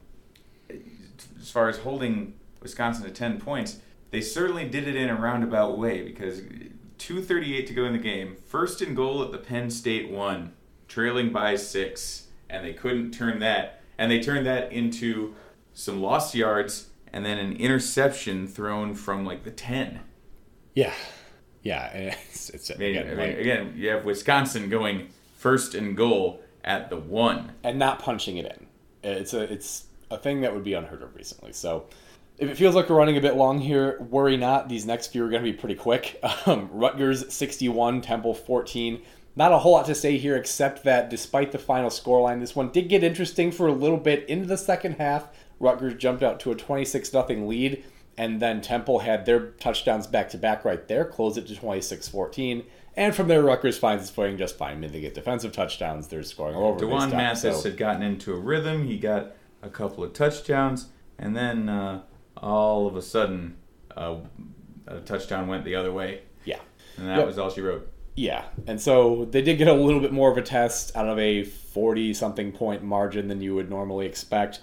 [0.71, 3.81] as far as holding Wisconsin to ten points,
[4.13, 6.41] they certainly did it in a roundabout way because
[6.99, 10.53] 2:38 to go in the game, first and goal at the Penn State one,
[10.87, 15.35] trailing by six, and they couldn't turn that, and they turned that into
[15.75, 20.01] some lost yards and then an interception thrown from like the 10.
[20.75, 20.93] Yeah.
[21.63, 22.15] Yeah.
[22.31, 25.97] It's, it's, I mean, again, I mean, like- again, you have Wisconsin going first and
[25.97, 27.53] goal at the one.
[27.65, 28.67] and not punching it in.
[29.11, 31.53] It's a it's a thing that would be unheard of recently.
[31.53, 31.87] So
[32.39, 34.69] if it feels like we're running a bit long here, worry not.
[34.69, 36.21] These next few are going to be pretty quick.
[36.47, 39.03] Um, Rutgers 61, Temple 14.
[39.37, 42.71] Not a whole lot to say here except that despite the final scoreline, this one
[42.71, 45.29] did get interesting for a little bit into the second half.
[45.61, 47.85] Rutgers jumped out to a 26 0 lead,
[48.17, 52.09] and then Temple had their touchdowns back to back right there, closed it to 26
[52.09, 52.65] 14.
[52.97, 54.73] And from there, Rutgers finds its footing just fine.
[54.73, 56.81] I mean, they get defensive touchdowns, they're scoring all over.
[56.81, 57.11] D'Wan.
[57.11, 58.87] Mathis So- had gotten into a rhythm.
[58.87, 62.03] He got a couple of touchdowns, and then uh,
[62.37, 63.57] all of a sudden,
[63.97, 64.17] uh,
[64.87, 66.59] a touchdown went the other way, Yeah.
[66.97, 67.27] and that Yep.
[67.27, 67.89] was all she wrote.
[68.17, 68.47] Yeah.
[68.67, 71.45] And so they did get a little bit more of a test out of a
[71.45, 74.59] 40 something point margin than you would normally expect.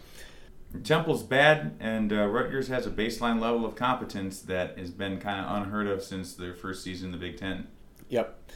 [0.84, 5.46] Temple's bad, and uh, Rutgers has a baseline level of competence that has been kind
[5.46, 7.68] of unheard of since their first season in the Big Ten.
[8.10, 8.52] Yep.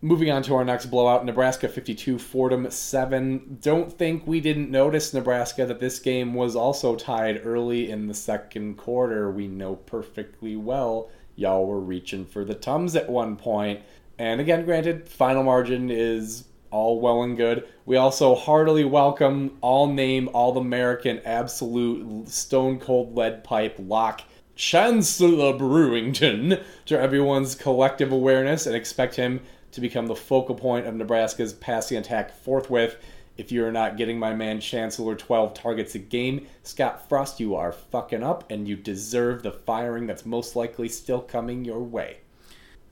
[0.00, 3.58] Moving on to our next blowout Nebraska 52, Fordham 7.
[3.62, 8.14] Don't think we didn't notice, Nebraska, that this game was also tied early in the
[8.14, 9.30] second quarter.
[9.30, 13.80] We know perfectly well y'all were reaching for the Tums at one point.
[14.18, 17.64] And again, granted, final margin is all well and good.
[17.86, 24.22] We also heartily welcome all name, all American, absolute stone cold lead pipe lock
[24.56, 30.96] Chancellor Brewington to everyone's collective awareness and expect him to become the focal point of
[30.96, 32.96] Nebraska's passing attack forthwith.
[33.36, 37.70] If you're not getting my man Chancellor 12 targets a game, Scott Frost, you are
[37.70, 42.18] fucking up and you deserve the firing that's most likely still coming your way.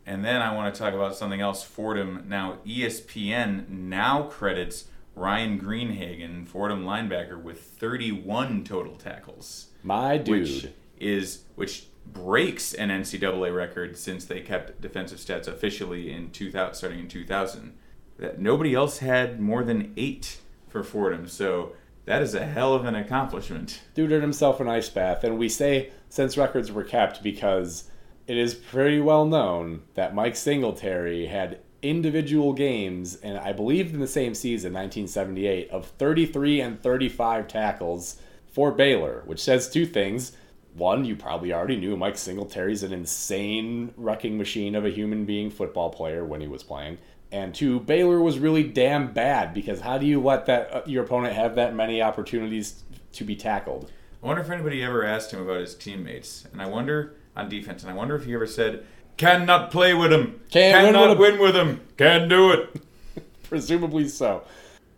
[0.04, 1.62] And then I want to talk about something else.
[1.62, 9.68] Fordham now ESPN now credits Ryan Greenhagen, Fordham linebacker, with 31 total tackles.
[9.82, 10.40] My dude.
[10.40, 16.74] which is which breaks an NCAA record since they kept defensive stats officially in 2000,
[16.74, 17.74] starting in 2000.
[18.18, 20.38] That nobody else had more than eight
[20.68, 21.72] for Fordham, so
[22.04, 23.82] that is a hell of an accomplishment.
[23.94, 27.90] dude earned himself an ice bath, and we say since records were kept because
[28.26, 34.00] it is pretty well known that Mike Singletary had individual games, and I believe in
[34.00, 38.20] the same season, 1978, of 33 and 35 tackles
[38.52, 40.32] for Baylor, which says two things.
[40.74, 45.50] One, you probably already knew Mike Singletary's an insane wrecking machine of a human being
[45.50, 46.98] football player when he was playing.
[47.30, 51.04] And two, Baylor was really damn bad because how do you let that uh, your
[51.04, 53.90] opponent have that many opportunities to be tackled?
[54.22, 57.83] I wonder if anybody ever asked him about his teammates, and I wonder on defense,
[57.83, 58.85] and I wonder if he ever said,
[59.16, 62.83] "Cannot play with him, Can't win cannot with him." win with him, can't do it."
[63.49, 64.42] Presumably so.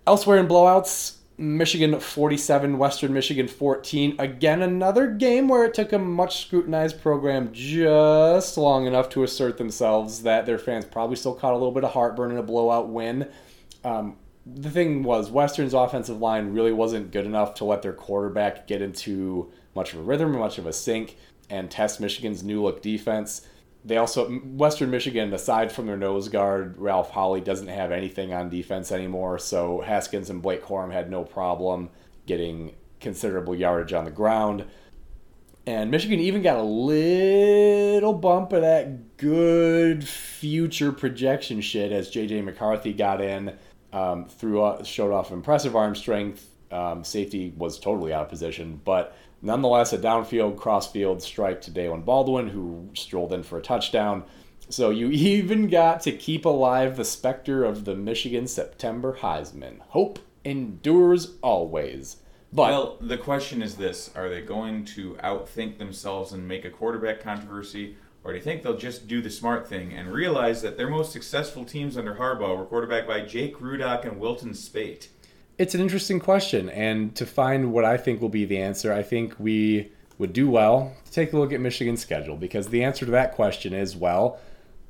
[0.07, 4.17] Elsewhere in blowouts, Michigan 47, Western Michigan 14.
[4.19, 9.59] Again, another game where it took a much scrutinized program just long enough to assert
[9.59, 12.89] themselves that their fans probably still caught a little bit of heartburn in a blowout
[12.89, 13.29] win.
[13.83, 14.17] Um,
[14.47, 18.81] the thing was, Western's offensive line really wasn't good enough to let their quarterback get
[18.83, 21.17] into much of a rhythm or much of a sync
[21.51, 23.47] and test Michigan's new look defense.
[23.85, 28.49] They also Western Michigan, aside from their nose guard Ralph Holley, doesn't have anything on
[28.49, 29.39] defense anymore.
[29.39, 31.91] So Haskins and Blake Corum had no problem
[32.27, 34.65] getting considerable yardage on the ground.
[35.67, 42.45] And Michigan even got a little bump of that good future projection shit as JJ
[42.45, 43.57] McCarthy got in,
[43.93, 46.51] um, threw showed off impressive arm strength.
[46.71, 52.05] Um, safety was totally out of position, but nonetheless, a downfield crossfield strike to Daylen
[52.05, 54.25] Baldwin, who strolled in for a touchdown.
[54.71, 59.81] So you even got to keep alive the specter of the Michigan September Heisman.
[59.81, 62.17] Hope endures always.
[62.53, 66.71] But Well, the question is this: Are they going to outthink themselves and make a
[66.71, 70.77] quarterback controversy, or do you think they'll just do the smart thing and realize that
[70.77, 75.09] their most successful teams under Harbaugh were quarterbacked by Jake Rudock and Wilton Speight?
[75.57, 79.05] It's an interesting question, and to find what I think will be the answer, I
[79.05, 83.05] think we would do well to take a look at Michigan's schedule because the answer
[83.05, 84.41] to that question is well,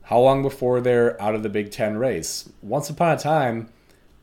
[0.05, 2.48] how long before they're out of the Big Ten race?
[2.62, 3.68] Once upon a time,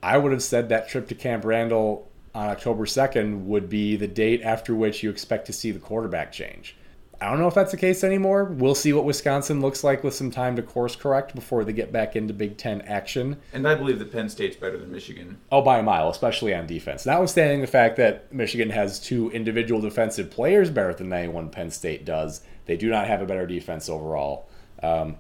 [0.01, 4.07] I would have said that trip to Camp Randall on October 2nd would be the
[4.07, 6.75] date after which you expect to see the quarterback change.
[7.21, 8.45] I don't know if that's the case anymore.
[8.45, 11.91] We'll see what Wisconsin looks like with some time to course correct before they get
[11.91, 13.37] back into Big Ten action.
[13.53, 15.37] And I believe that Penn State's better than Michigan.
[15.51, 17.05] Oh, by a mile, especially on defense.
[17.05, 22.05] Notwithstanding the fact that Michigan has two individual defensive players better than anyone Penn State
[22.05, 24.49] does, they do not have a better defense overall.
[24.81, 25.17] Um,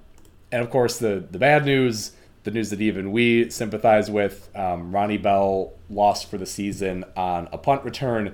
[0.51, 2.13] and of course, the the bad news,
[2.45, 7.47] the news that even we sympathize with, um, Ronnie Bell lost for the season on
[7.51, 8.33] a punt return.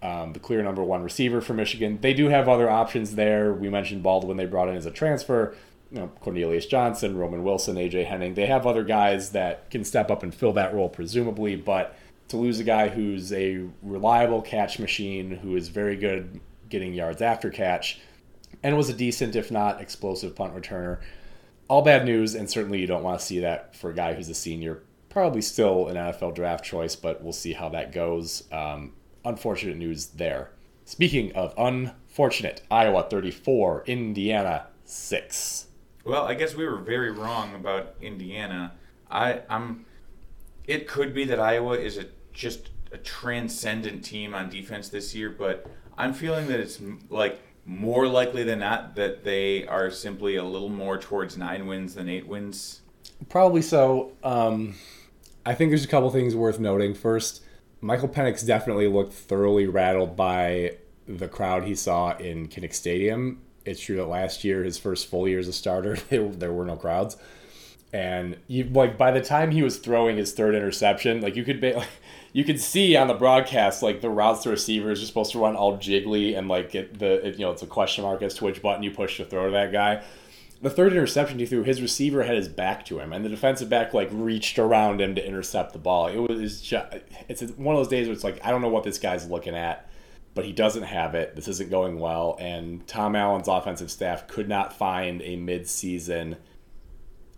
[0.00, 1.98] Um, the clear number one receiver for Michigan.
[2.00, 3.52] They do have other options there.
[3.52, 5.56] We mentioned Baldwin they brought in as a transfer.
[5.90, 8.34] you know, Cornelius Johnson, Roman Wilson, AJ Henning.
[8.34, 11.96] They have other guys that can step up and fill that role, presumably, but
[12.28, 17.22] to lose a guy who's a reliable catch machine, who is very good getting yards
[17.22, 18.00] after catch,
[18.62, 21.00] and was a decent, if not explosive, punt returner.
[21.68, 24.28] All bad news, and certainly you don't want to see that for a guy who's
[24.28, 24.82] a senior.
[25.08, 28.44] Probably still an NFL draft choice, but we'll see how that goes.
[28.52, 28.92] Um,
[29.28, 30.50] unfortunate news there.
[30.84, 35.66] Speaking of unfortunate, Iowa 34, Indiana 6.
[36.04, 38.72] Well, I guess we were very wrong about Indiana.
[39.10, 39.84] I, I'm.
[40.66, 45.28] It could be that Iowa is a just a transcendent team on defense this year,
[45.28, 45.66] but
[45.98, 50.70] I'm feeling that it's like more likely than not that they are simply a little
[50.70, 52.80] more towards nine wins than eight wins.
[53.28, 54.12] Probably so.
[54.22, 54.74] Um,
[55.44, 56.94] I think there's a couple things worth noting.
[56.94, 57.42] First,
[57.80, 63.40] Michael Penix definitely looked thoroughly rattled by the crowd he saw in Kinnick Stadium.
[63.64, 66.76] It's true that last year, his first full year as a starter, there were no
[66.76, 67.16] crowds.
[67.92, 71.60] And you like by the time he was throwing his third interception, like you could
[71.60, 71.88] be like
[72.34, 75.56] you could see on the broadcast like the routes to receivers are supposed to run
[75.56, 78.44] all jiggly and like it, the it, you know it's a question mark as to
[78.44, 80.02] which button you push to throw to that guy.
[80.60, 83.68] The third interception he threw, his receiver had his back to him, and the defensive
[83.68, 86.08] back like reached around him to intercept the ball.
[86.08, 86.86] It was just
[87.28, 89.54] it's one of those days where it's like I don't know what this guy's looking
[89.54, 89.88] at,
[90.34, 91.36] but he doesn't have it.
[91.36, 96.36] This isn't going well, and Tom Allen's offensive staff could not find a mid-season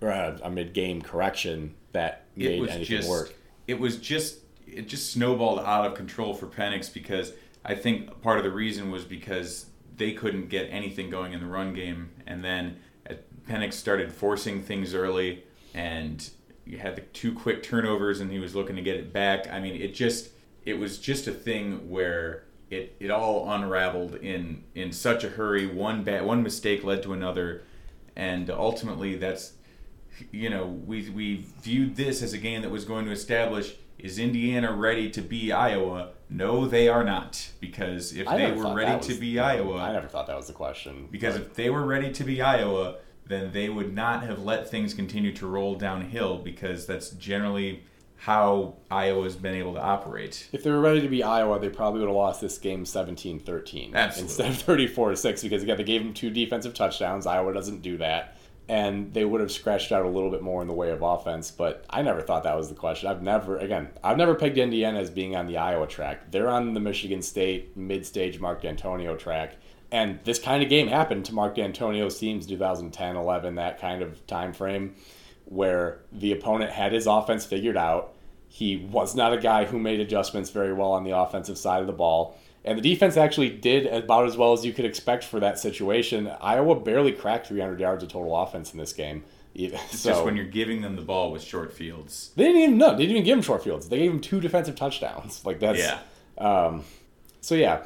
[0.00, 3.34] or a, a mid-game correction that made anything just, work.
[3.66, 7.32] It was just it just snowballed out of control for Penix because
[7.64, 11.46] I think part of the reason was because they couldn't get anything going in the
[11.46, 12.78] run game, and then
[13.50, 15.42] Penix started forcing things early,
[15.74, 16.30] and
[16.64, 19.50] you had the two quick turnovers, and he was looking to get it back.
[19.50, 20.30] I mean, it just
[20.64, 25.66] it was just a thing where it, it all unraveled in in such a hurry.
[25.66, 27.62] One bad one mistake led to another,
[28.14, 29.54] and ultimately that's
[30.30, 34.18] you know we we viewed this as a game that was going to establish is
[34.18, 36.12] Indiana ready to be Iowa?
[36.30, 37.50] No, they are not.
[37.60, 40.52] Because if I they were ready to be Iowa, I never thought that was the
[40.52, 41.08] question.
[41.10, 42.96] because but- if they were ready to be Iowa,
[43.30, 47.84] then they would not have let things continue to roll downhill because that's generally
[48.16, 50.48] how Iowa's been able to operate.
[50.52, 53.94] If they were ready to be Iowa, they probably would have lost this game 17-13
[54.18, 57.26] instead of 34 6 because again they gave them two defensive touchdowns.
[57.26, 58.36] Iowa doesn't do that.
[58.68, 61.50] And they would have scratched out a little bit more in the way of offense,
[61.50, 63.08] but I never thought that was the question.
[63.08, 66.30] I've never, again, I've never pegged Indiana as being on the Iowa track.
[66.30, 69.56] They're on the Michigan State mid-stage Mark Dantonio track,
[69.92, 74.26] and this kind of game happened to Mark Dantonio's teams 2010, 11, that kind of
[74.26, 74.94] time frame
[75.46, 78.14] where the opponent had his offense figured out.
[78.48, 81.86] He was not a guy who made adjustments very well on the offensive side of
[81.86, 82.38] the ball.
[82.64, 86.30] And the defense actually did about as well as you could expect for that situation.
[86.40, 89.24] Iowa barely cracked 300 yards of total offense in this game.
[89.52, 92.30] It's So just when you're giving them the ball with short fields.
[92.36, 92.92] they didn't even know.
[92.92, 93.88] they didn't even give them short fields.
[93.88, 95.44] They gave him two defensive touchdowns.
[95.44, 95.98] Like that's Yeah.
[96.38, 96.84] Um,
[97.40, 97.84] so yeah,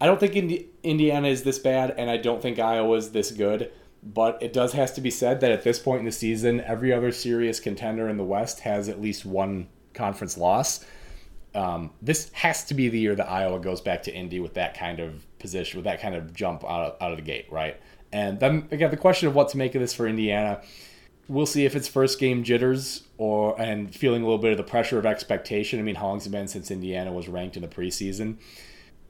[0.00, 3.30] I don't think Indi- Indiana is this bad, and I don't think Iowa is this
[3.30, 3.72] good.
[4.02, 6.92] But it does has to be said that at this point in the season, every
[6.92, 10.84] other serious contender in the West has at least one conference loss.
[11.56, 14.76] Um, this has to be the year that Iowa goes back to Indy with that
[14.78, 17.80] kind of position, with that kind of jump out of, out of the gate, right?
[18.12, 20.60] And then again, the question of what to make of this for Indiana,
[21.28, 24.62] we'll see if it's first game jitters or and feeling a little bit of the
[24.62, 25.80] pressure of expectation.
[25.80, 28.36] I mean, how long's it been since Indiana was ranked in the preseason?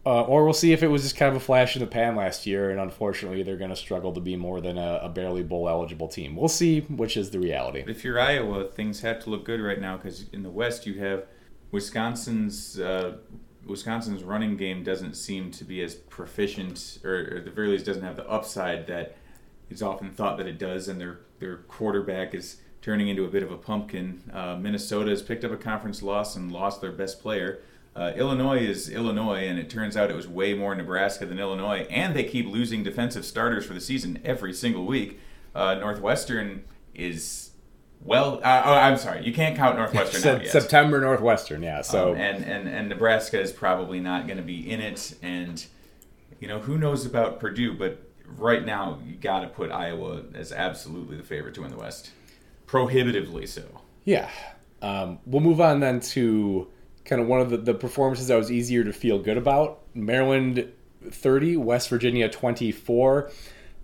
[0.06, 2.14] Uh, or we'll see if it was just kind of a flash in the pan
[2.14, 5.42] last year, and unfortunately, they're going to struggle to be more than a, a barely
[5.42, 6.36] bowl eligible team.
[6.36, 7.82] We'll see which is the reality.
[7.88, 10.94] If you're Iowa, things have to look good right now because in the West you
[11.00, 11.24] have
[11.72, 13.16] Wisconsin's uh,
[13.66, 18.04] Wisconsin's running game doesn't seem to be as proficient, or, or the very least doesn't
[18.04, 19.16] have the upside that
[19.70, 23.42] is often thought that it does, and their their quarterback is turning into a bit
[23.42, 24.22] of a pumpkin.
[24.32, 27.60] Uh, Minnesota has picked up a conference loss and lost their best player.
[27.96, 31.86] Uh, Illinois is Illinois, and it turns out it was way more Nebraska than Illinois,
[31.88, 35.18] and they keep losing defensive starters for the season every single week.
[35.54, 37.52] Uh, Northwestern is
[38.04, 38.34] well.
[38.44, 40.48] Uh, oh, I'm sorry, you can't count Northwestern Se- yet.
[40.52, 41.80] September Northwestern, yeah.
[41.80, 45.64] So Um, and, and and Nebraska is probably not going to be in it, and
[46.38, 50.52] you know who knows about Purdue, but right now you got to put Iowa as
[50.52, 52.10] absolutely the favorite to win the West,
[52.66, 53.62] prohibitively so.
[54.04, 54.28] Yeah.
[54.82, 56.68] Um, we'll move on then to
[57.06, 59.80] kind of one of the, the performances that was easier to feel good about.
[59.94, 60.70] Maryland
[61.08, 63.30] 30, West Virginia 24.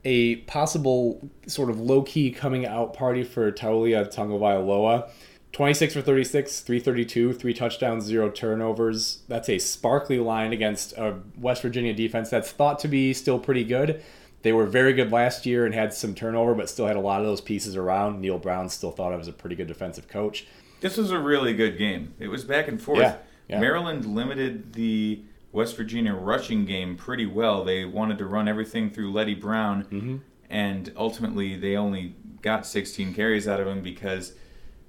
[0.04, 5.08] A possible sort of low key coming out party for Taulia Tagovailoa.
[5.52, 9.22] 26 for 36, 332, three touchdowns, zero turnovers.
[9.28, 13.62] That's a sparkly line against a West Virginia defense that's thought to be still pretty
[13.62, 14.02] good.
[14.40, 17.20] They were very good last year and had some turnover, but still had a lot
[17.20, 18.20] of those pieces around.
[18.20, 20.46] Neal Brown still thought I was a pretty good defensive coach.
[20.82, 22.14] This was a really good game.
[22.18, 23.00] It was back and forth.
[23.00, 23.16] Yeah,
[23.48, 23.60] yeah.
[23.60, 25.22] Maryland limited the
[25.52, 27.64] West Virginia rushing game pretty well.
[27.64, 30.16] They wanted to run everything through Leddie Brown, Mm-hmm.
[30.50, 34.32] and ultimately they only got 16 carries out of him because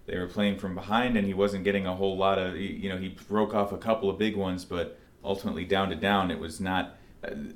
[0.06, 2.98] they were playing from behind and he wasn't getting a whole lot of you know
[2.98, 6.60] he broke off a couple of big ones but ultimately down to down it was
[6.60, 6.98] not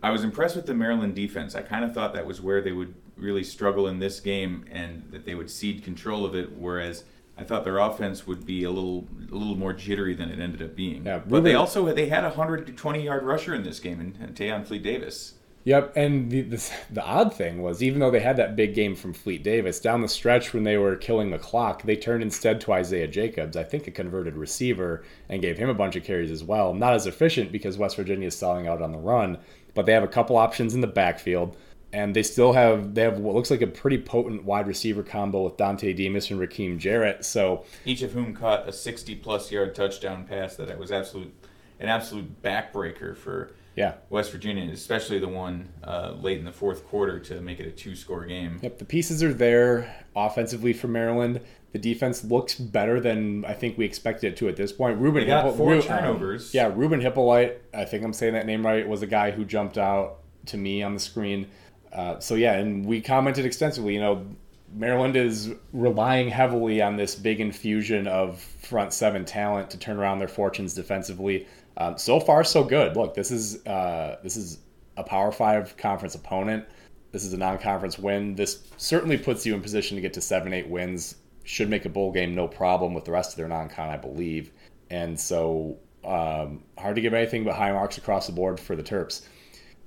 [0.04, 2.72] i was impressed with the maryland defense i kind of thought that was where they
[2.72, 7.04] would really struggle in this game and that they would cede control of it whereas
[7.38, 10.62] i thought their offense would be a little a little more jittery than it ended
[10.62, 11.06] up being.
[11.06, 14.66] Yeah, but they also they had a 120 yard rusher in this game and Tayon
[14.66, 15.34] Fleet Davis.
[15.64, 18.96] Yep, and the, the the odd thing was even though they had that big game
[18.96, 22.62] from Fleet Davis down the stretch when they were killing the clock, they turned instead
[22.62, 26.32] to Isaiah Jacobs, I think a converted receiver, and gave him a bunch of carries
[26.32, 26.74] as well.
[26.74, 29.40] Not as efficient because West Virginia is selling out on the run,
[29.74, 31.58] but they have a couple options in the backfield,
[31.94, 35.44] and they still have they have what looks like a pretty potent wide receiver combo
[35.44, 37.26] with Dontay Demus and Rakim Jarrett.
[37.26, 41.34] So each of whom caught a 60 plus yard touchdown pass that it was absolute
[41.80, 46.88] an absolute backbreaker for yeah, West Virginia, especially the one uh, late in the fourth
[46.88, 48.58] quarter to make it a two score game.
[48.64, 51.42] Yep, the pieces are there offensively for Maryland.
[51.74, 54.98] The defense looks better than I think we expected it to at this point.
[55.00, 56.56] Ruben They got four Ru- turnovers.
[56.56, 59.78] yeah, Ruben Hippolyte, I think I'm saying that name right, was a guy who jumped
[59.78, 61.48] out to me on the screen.
[61.94, 63.94] Uh, so yeah, and we commented extensively.
[63.94, 64.26] You know,
[64.74, 70.20] Maryland is relying heavily on this big infusion of front seven talent to turn around
[70.20, 71.48] their fortunes defensively.
[71.78, 72.96] Um, so far, so good.
[72.96, 74.60] Look, this is uh, this is
[74.98, 76.66] a Power Five conference opponent.
[77.12, 78.36] This is a non-conference win.
[78.36, 81.16] This certainly puts you in position to get to seven, eight wins.
[81.46, 84.52] Should make a bowl game no problem with the rest of their non-con, I believe.
[84.90, 88.84] And so, um, hard to give anything but high marks across the board for the
[88.84, 89.26] Terps.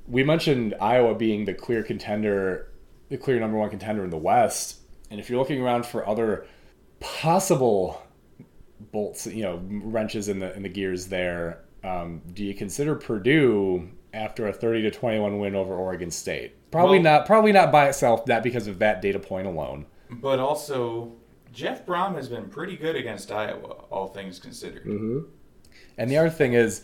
[0.09, 2.73] We mentioned Iowa being the clear contender,
[3.09, 4.79] the clear number one contender in the West.
[5.11, 6.47] And if you're looking around for other
[7.01, 8.03] possible
[8.93, 13.89] bolts, you know, wrenches in the in the gears there, um, do you consider Purdue
[14.13, 16.71] after a 30 to 21 win over Oregon State?
[16.71, 17.27] Probably Well- not.
[17.27, 18.27] Probably not by itself.
[18.27, 19.87] That because of that data point alone.
[20.11, 21.13] But also,
[21.53, 24.85] Jeff Brohm has been pretty good against Iowa, all things considered.
[25.97, 26.83] And the other thing is,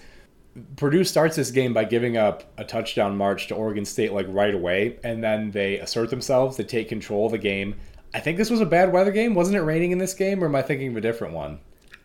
[0.77, 4.55] Purdue starts this game by giving up a touchdown march to Oregon State like right
[4.55, 6.57] away, and then they assert themselves.
[6.57, 7.75] They take control of the game.
[8.15, 9.35] I think this was a bad weather game.
[9.35, 11.59] Wasn't it raining in this game, or am I thinking of a different one?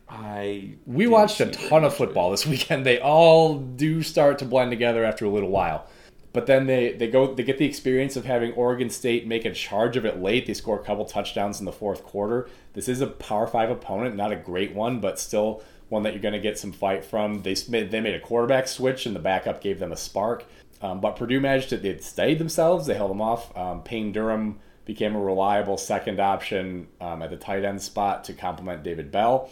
[0.10, 2.86] I We watched a ton of football this weekend.
[2.86, 5.88] They all do start to blend together after a little while.
[6.34, 9.54] But then they, they go they get the experience of having Oregon State make a
[9.54, 10.46] charge of it late.
[10.46, 12.50] They score a couple touchdowns in the fourth quarter.
[12.74, 15.62] This is a Power Five opponent, not a great one, but still
[15.92, 17.42] one that you're going to get some fight from.
[17.42, 20.46] They made, they made a quarterback switch, and the backup gave them a spark.
[20.82, 22.88] Um, but Purdue managed to they steadied themselves.
[22.88, 23.56] They held them off.
[23.58, 28.34] Um, Payne Durham became a reliable second option um, at the tight end spot to
[28.34, 29.50] complement David Bell.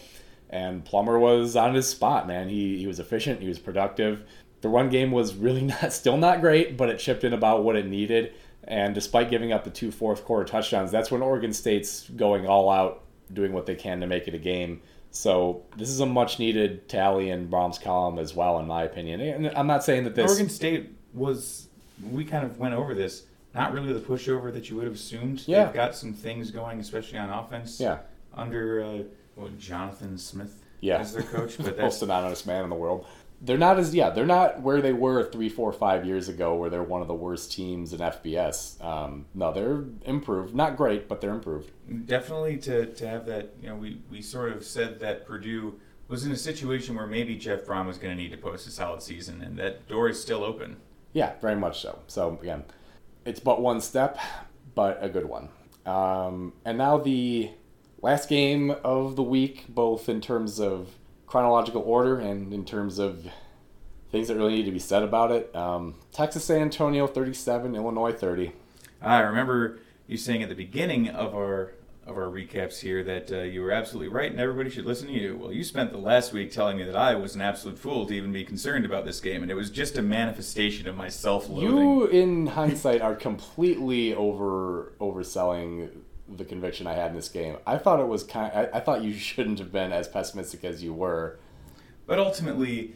[0.48, 2.48] And Plummer was on his spot, man.
[2.48, 3.42] He, he was efficient.
[3.42, 4.24] He was productive.
[4.62, 7.76] The run game was really not still not great, but it chipped in about what
[7.76, 8.32] it needed.
[8.64, 12.70] And despite giving up the two fourth quarter touchdowns, that's when Oregon State's going all
[12.70, 14.80] out, doing what they can to make it a game.
[15.10, 19.20] So this is a much needed tally in Brohm's column as well, in my opinion.
[19.20, 21.68] And I'm not saying that this Oregon State was,
[22.10, 25.42] we kind of went over this, not really the pushover that you would have assumed.
[25.46, 25.64] Yeah.
[25.64, 27.80] They've got some things going, especially on offense.
[27.80, 27.98] Yeah.
[28.34, 28.98] Under uh,
[29.34, 30.98] what, Jonathan Smith Yeah.
[30.98, 31.56] as their coach.
[31.56, 33.06] But most that's, anonymous man in the world.
[33.42, 36.68] They're not as yeah, they're not where they were three, four, five years ago, where
[36.68, 38.82] they're one of the worst teams in FBS.
[38.84, 41.70] Um, no, they're improved, not great, but they're improved.
[42.06, 46.26] definitely to, to have that, you know, we, we sort of said that Purdue was
[46.26, 49.00] in a situation where maybe Jeff Brohm was going to need to post a solid
[49.00, 50.76] season, and that door is still open.
[51.12, 52.00] Yeah, very much so.
[52.08, 52.64] So again,
[53.24, 54.18] it's but one step,
[54.74, 55.48] but a good one.
[55.86, 57.50] Um, and now the
[58.02, 60.88] last game of the week, both in terms of
[61.30, 63.24] chronological order and in terms of
[64.10, 65.54] things that really need to be said about it.
[65.54, 68.52] Um, Texas San Antonio 37, Illinois 30.
[69.00, 69.78] I remember
[70.08, 71.72] you saying at the beginning of our
[72.04, 75.12] of our recaps here that uh, you were absolutely right and everybody should listen to
[75.12, 75.36] you.
[75.36, 78.14] Well, you spent the last week telling me that I was an absolute fool to
[78.14, 81.68] even be concerned about this game, and it was just a manifestation of my self-loathing.
[81.68, 85.90] You, in hindsight, are completely over overselling
[86.36, 87.56] the conviction I had in this game.
[87.66, 88.52] I thought it was kind.
[88.54, 91.38] I, I thought you shouldn't have been as pessimistic as you were.
[92.06, 92.94] But ultimately,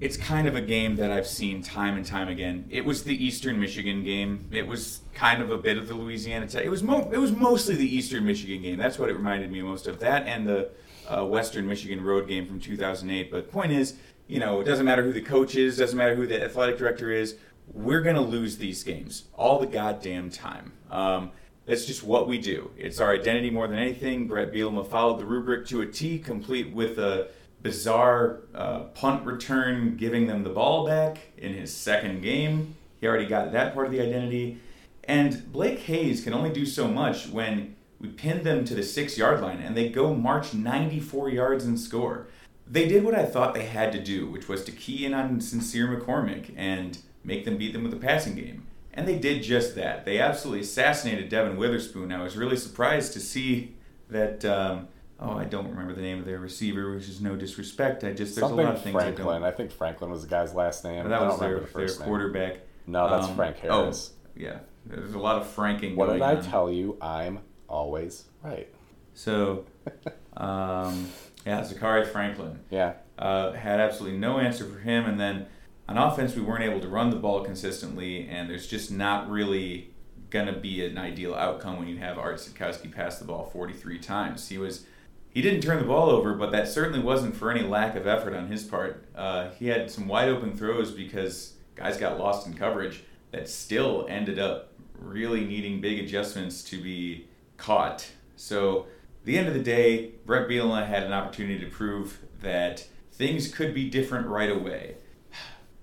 [0.00, 2.66] it's kind of a game that I've seen time and time again.
[2.70, 4.48] It was the Eastern Michigan game.
[4.52, 6.64] It was kind of a bit of the Louisiana Tech.
[6.64, 8.78] It was mo- it was mostly the Eastern Michigan game.
[8.78, 10.00] That's what it reminded me most of.
[10.00, 10.70] That and the
[11.08, 13.30] uh, Western Michigan road game from 2008.
[13.30, 13.94] But point is,
[14.26, 17.10] you know, it doesn't matter who the coach is, doesn't matter who the athletic director
[17.10, 17.36] is.
[17.72, 20.72] we're to lose these games all the goddamn time.
[20.90, 21.30] Um,
[21.68, 22.70] that's just what we do.
[22.78, 24.26] It's our identity more than anything.
[24.26, 27.28] Bret Bielema followed the rubric to a T, complete with a
[27.62, 32.74] bizarre uh, punt return, giving them the ball back in his second game.
[33.02, 34.60] He already got that part of the identity.
[35.04, 39.18] And Blake Hayes can only do so much when we pin them to the six
[39.18, 42.28] yard line and they go march 94 yards and score.
[42.66, 45.42] They did what I thought they had to do, which was to key in on
[45.42, 48.67] Sincere McCormick and make them beat them with the passing game.
[48.98, 50.04] And they did just that.
[50.04, 52.10] They absolutely assassinated Devon Witherspoon.
[52.10, 53.76] I was really surprised to see
[54.10, 54.44] that.
[54.44, 54.88] Um,
[55.20, 58.02] oh, I don't remember the name of their receiver, which is no disrespect.
[58.02, 59.42] I just there's Something a lot of things Franklin.
[59.44, 61.02] I I, think Franklin was the guy's last name.
[61.02, 61.10] don't.
[61.10, 62.08] That I was don't their, the their name.
[62.08, 62.56] quarterback.
[62.88, 64.12] No, that's Um, Frank Harris.
[64.14, 64.58] Oh, yeah.
[64.86, 65.94] There's a lot of franking.
[65.94, 66.42] what did I on.
[66.42, 66.96] tell you?
[67.00, 68.68] I'm always right.
[69.14, 69.64] So,
[70.36, 71.08] um,
[71.46, 72.94] yeah, Zakhari Franklin Yeah.
[73.18, 75.04] uh, had absolutely no answer for him.
[75.06, 75.46] And then
[75.88, 79.90] on offense, we weren't able to run the ball consistently, and there's just not really
[80.30, 84.48] gonna be an ideal outcome when you have Art Sitkowski pass the ball 43 times.
[84.48, 84.84] He was
[85.30, 88.34] he didn't turn the ball over, but that certainly wasn't for any lack of effort
[88.34, 89.04] on his part.
[89.14, 94.06] Uh, he had some wide open throws because guys got lost in coverage that still
[94.08, 97.26] ended up really needing big adjustments to be
[97.56, 98.10] caught.
[98.36, 98.86] So,
[99.24, 103.74] the end of the day, Bret Bielema had an opportunity to prove that things could
[103.74, 104.96] be different right away.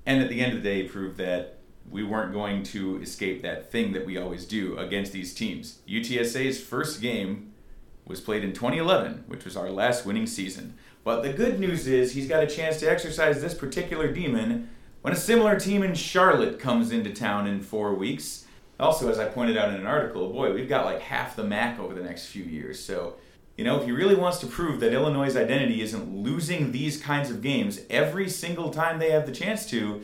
[0.06, 1.58] And at the end of the day, prove that
[1.89, 5.80] we weren't going to escape that thing that we always do against these teams.
[5.88, 7.53] UTSA's first game
[8.06, 10.76] was played in 2011, which was our last winning season.
[11.03, 14.70] But the good news is he's got a chance to exercise this particular demon
[15.01, 18.45] when a similar team in Charlotte comes into town in four weeks.
[18.80, 21.80] Also, as I pointed out in an article, boy, we've got like half the MAC
[21.80, 22.80] over the next few years.
[22.84, 23.16] So,
[23.58, 27.30] you know, if he really wants to prove that Illinois' identity isn't losing these kinds
[27.30, 30.01] of games every single time they have the chance to,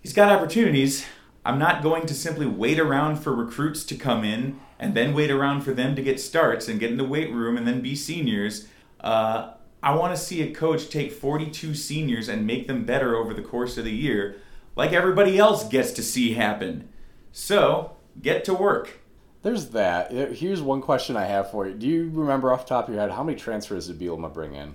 [0.00, 1.04] he's got opportunities.
[1.44, 5.30] I'm not going to simply wait around for recruits to come in and then wait
[5.30, 7.94] around for them to get starts and get in the weight room and then be
[7.94, 8.68] seniors.
[9.00, 9.52] Uh,
[9.82, 13.42] I want to see a coach take 42 seniors and make them better over the
[13.42, 14.36] course of the year,
[14.76, 16.88] like everybody else gets to see happen.
[17.32, 19.00] So, get to work.
[19.44, 20.10] There's that.
[20.10, 21.74] Here's one question I have for you.
[21.74, 24.54] Do you remember off the top of your head how many transfers did Bielema bring
[24.54, 24.74] in?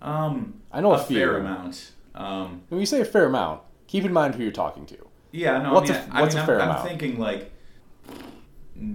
[0.00, 1.92] Um, I know a a fair amount.
[2.14, 4.96] Um, When you say a fair amount, keep in mind who you're talking to.
[5.30, 6.88] Yeah, no, What's I a- mean, I what's mean, a I'm, fair I'm amount?
[6.88, 7.52] thinking like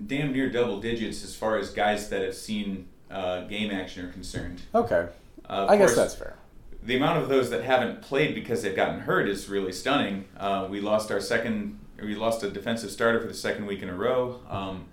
[0.08, 4.12] damn near double digits as far as guys that have seen uh, game action are
[4.12, 4.62] concerned.
[4.76, 5.08] Okay.
[5.48, 6.36] Uh, I guess course, that's fair.
[6.84, 10.26] The amount of those that haven't played because they've gotten hurt is really stunning.
[10.38, 13.90] Uh, we lost our second, we lost a defensive starter for the second week in
[13.90, 14.42] a row.
[14.50, 14.86] Um,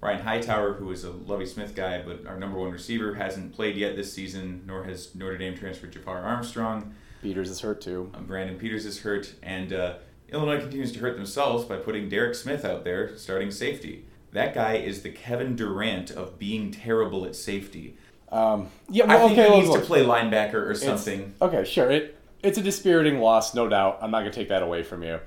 [0.00, 3.76] Ryan Hightower, who is a Lovie Smith guy, but our number one receiver, hasn't played
[3.76, 6.94] yet this season, nor has Notre Dame transfer Jafar Armstrong.
[7.22, 8.10] Peters is hurt too.
[8.14, 9.94] Um, Brandon Peters is hurt, and uh,
[10.32, 14.04] Illinois continues to hurt themselves by putting Derek Smith out there starting safety.
[14.32, 17.96] That guy is the Kevin Durant of being terrible at safety.
[18.32, 19.80] Um, yeah, I think okay, he needs look.
[19.82, 21.34] to play linebacker or something.
[21.40, 21.90] Okay, sure.
[21.90, 23.98] It it's a dispiriting loss, no doubt.
[24.00, 25.20] I'm not gonna take that away from you.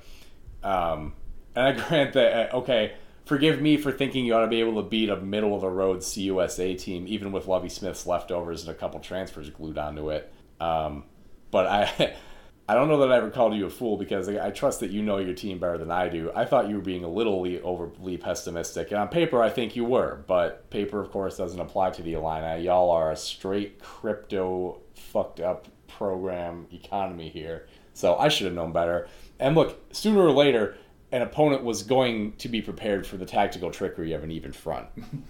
[0.62, 1.14] Um,
[1.56, 2.52] and I grant that.
[2.52, 2.94] uh, Okay,
[3.24, 5.68] forgive me for thinking you ought to be able to beat a middle of the
[5.68, 10.32] road CUSA team, even with Lovie Smith's leftovers and a couple transfers glued onto it.
[10.60, 11.04] Um,
[11.50, 12.16] but I.
[12.68, 14.90] I don't know that I ever called you a fool because I I trust that
[14.90, 16.32] you know your team better than I do.
[16.34, 19.84] I thought you were being a little overly pessimistic, and on paper, I think you
[19.84, 20.24] were.
[20.26, 22.64] But paper, of course, doesn't apply to the Illini.
[22.64, 27.68] Y'all are a straight crypto fucked up program economy here.
[27.94, 29.06] So I should have known better.
[29.38, 30.76] And look, sooner or later,
[31.16, 34.86] an opponent was going to be prepared for the tactical trickery of an even front.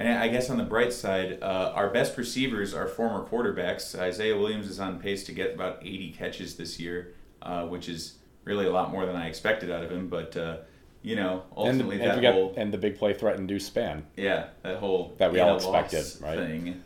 [0.00, 3.98] And I guess on the bright side, uh, our best receivers are former quarterbacks.
[3.98, 8.14] Isaiah Williams is on pace to get about 80 catches this year, uh, which is
[8.44, 10.06] really a lot more than I expected out of him.
[10.08, 10.58] But uh,
[11.02, 13.66] you know, And, ultimately and, that got- whole and the big play threat and induced
[13.66, 14.06] span.
[14.16, 16.38] yeah, that whole That we all expected, right?
[16.38, 16.80] thing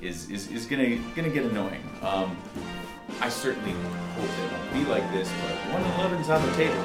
[0.00, 1.82] is, is is gonna gonna get annoying.
[2.00, 2.36] Um,
[3.20, 6.84] I certainly hope it won't be like this, but one eleven's on the table.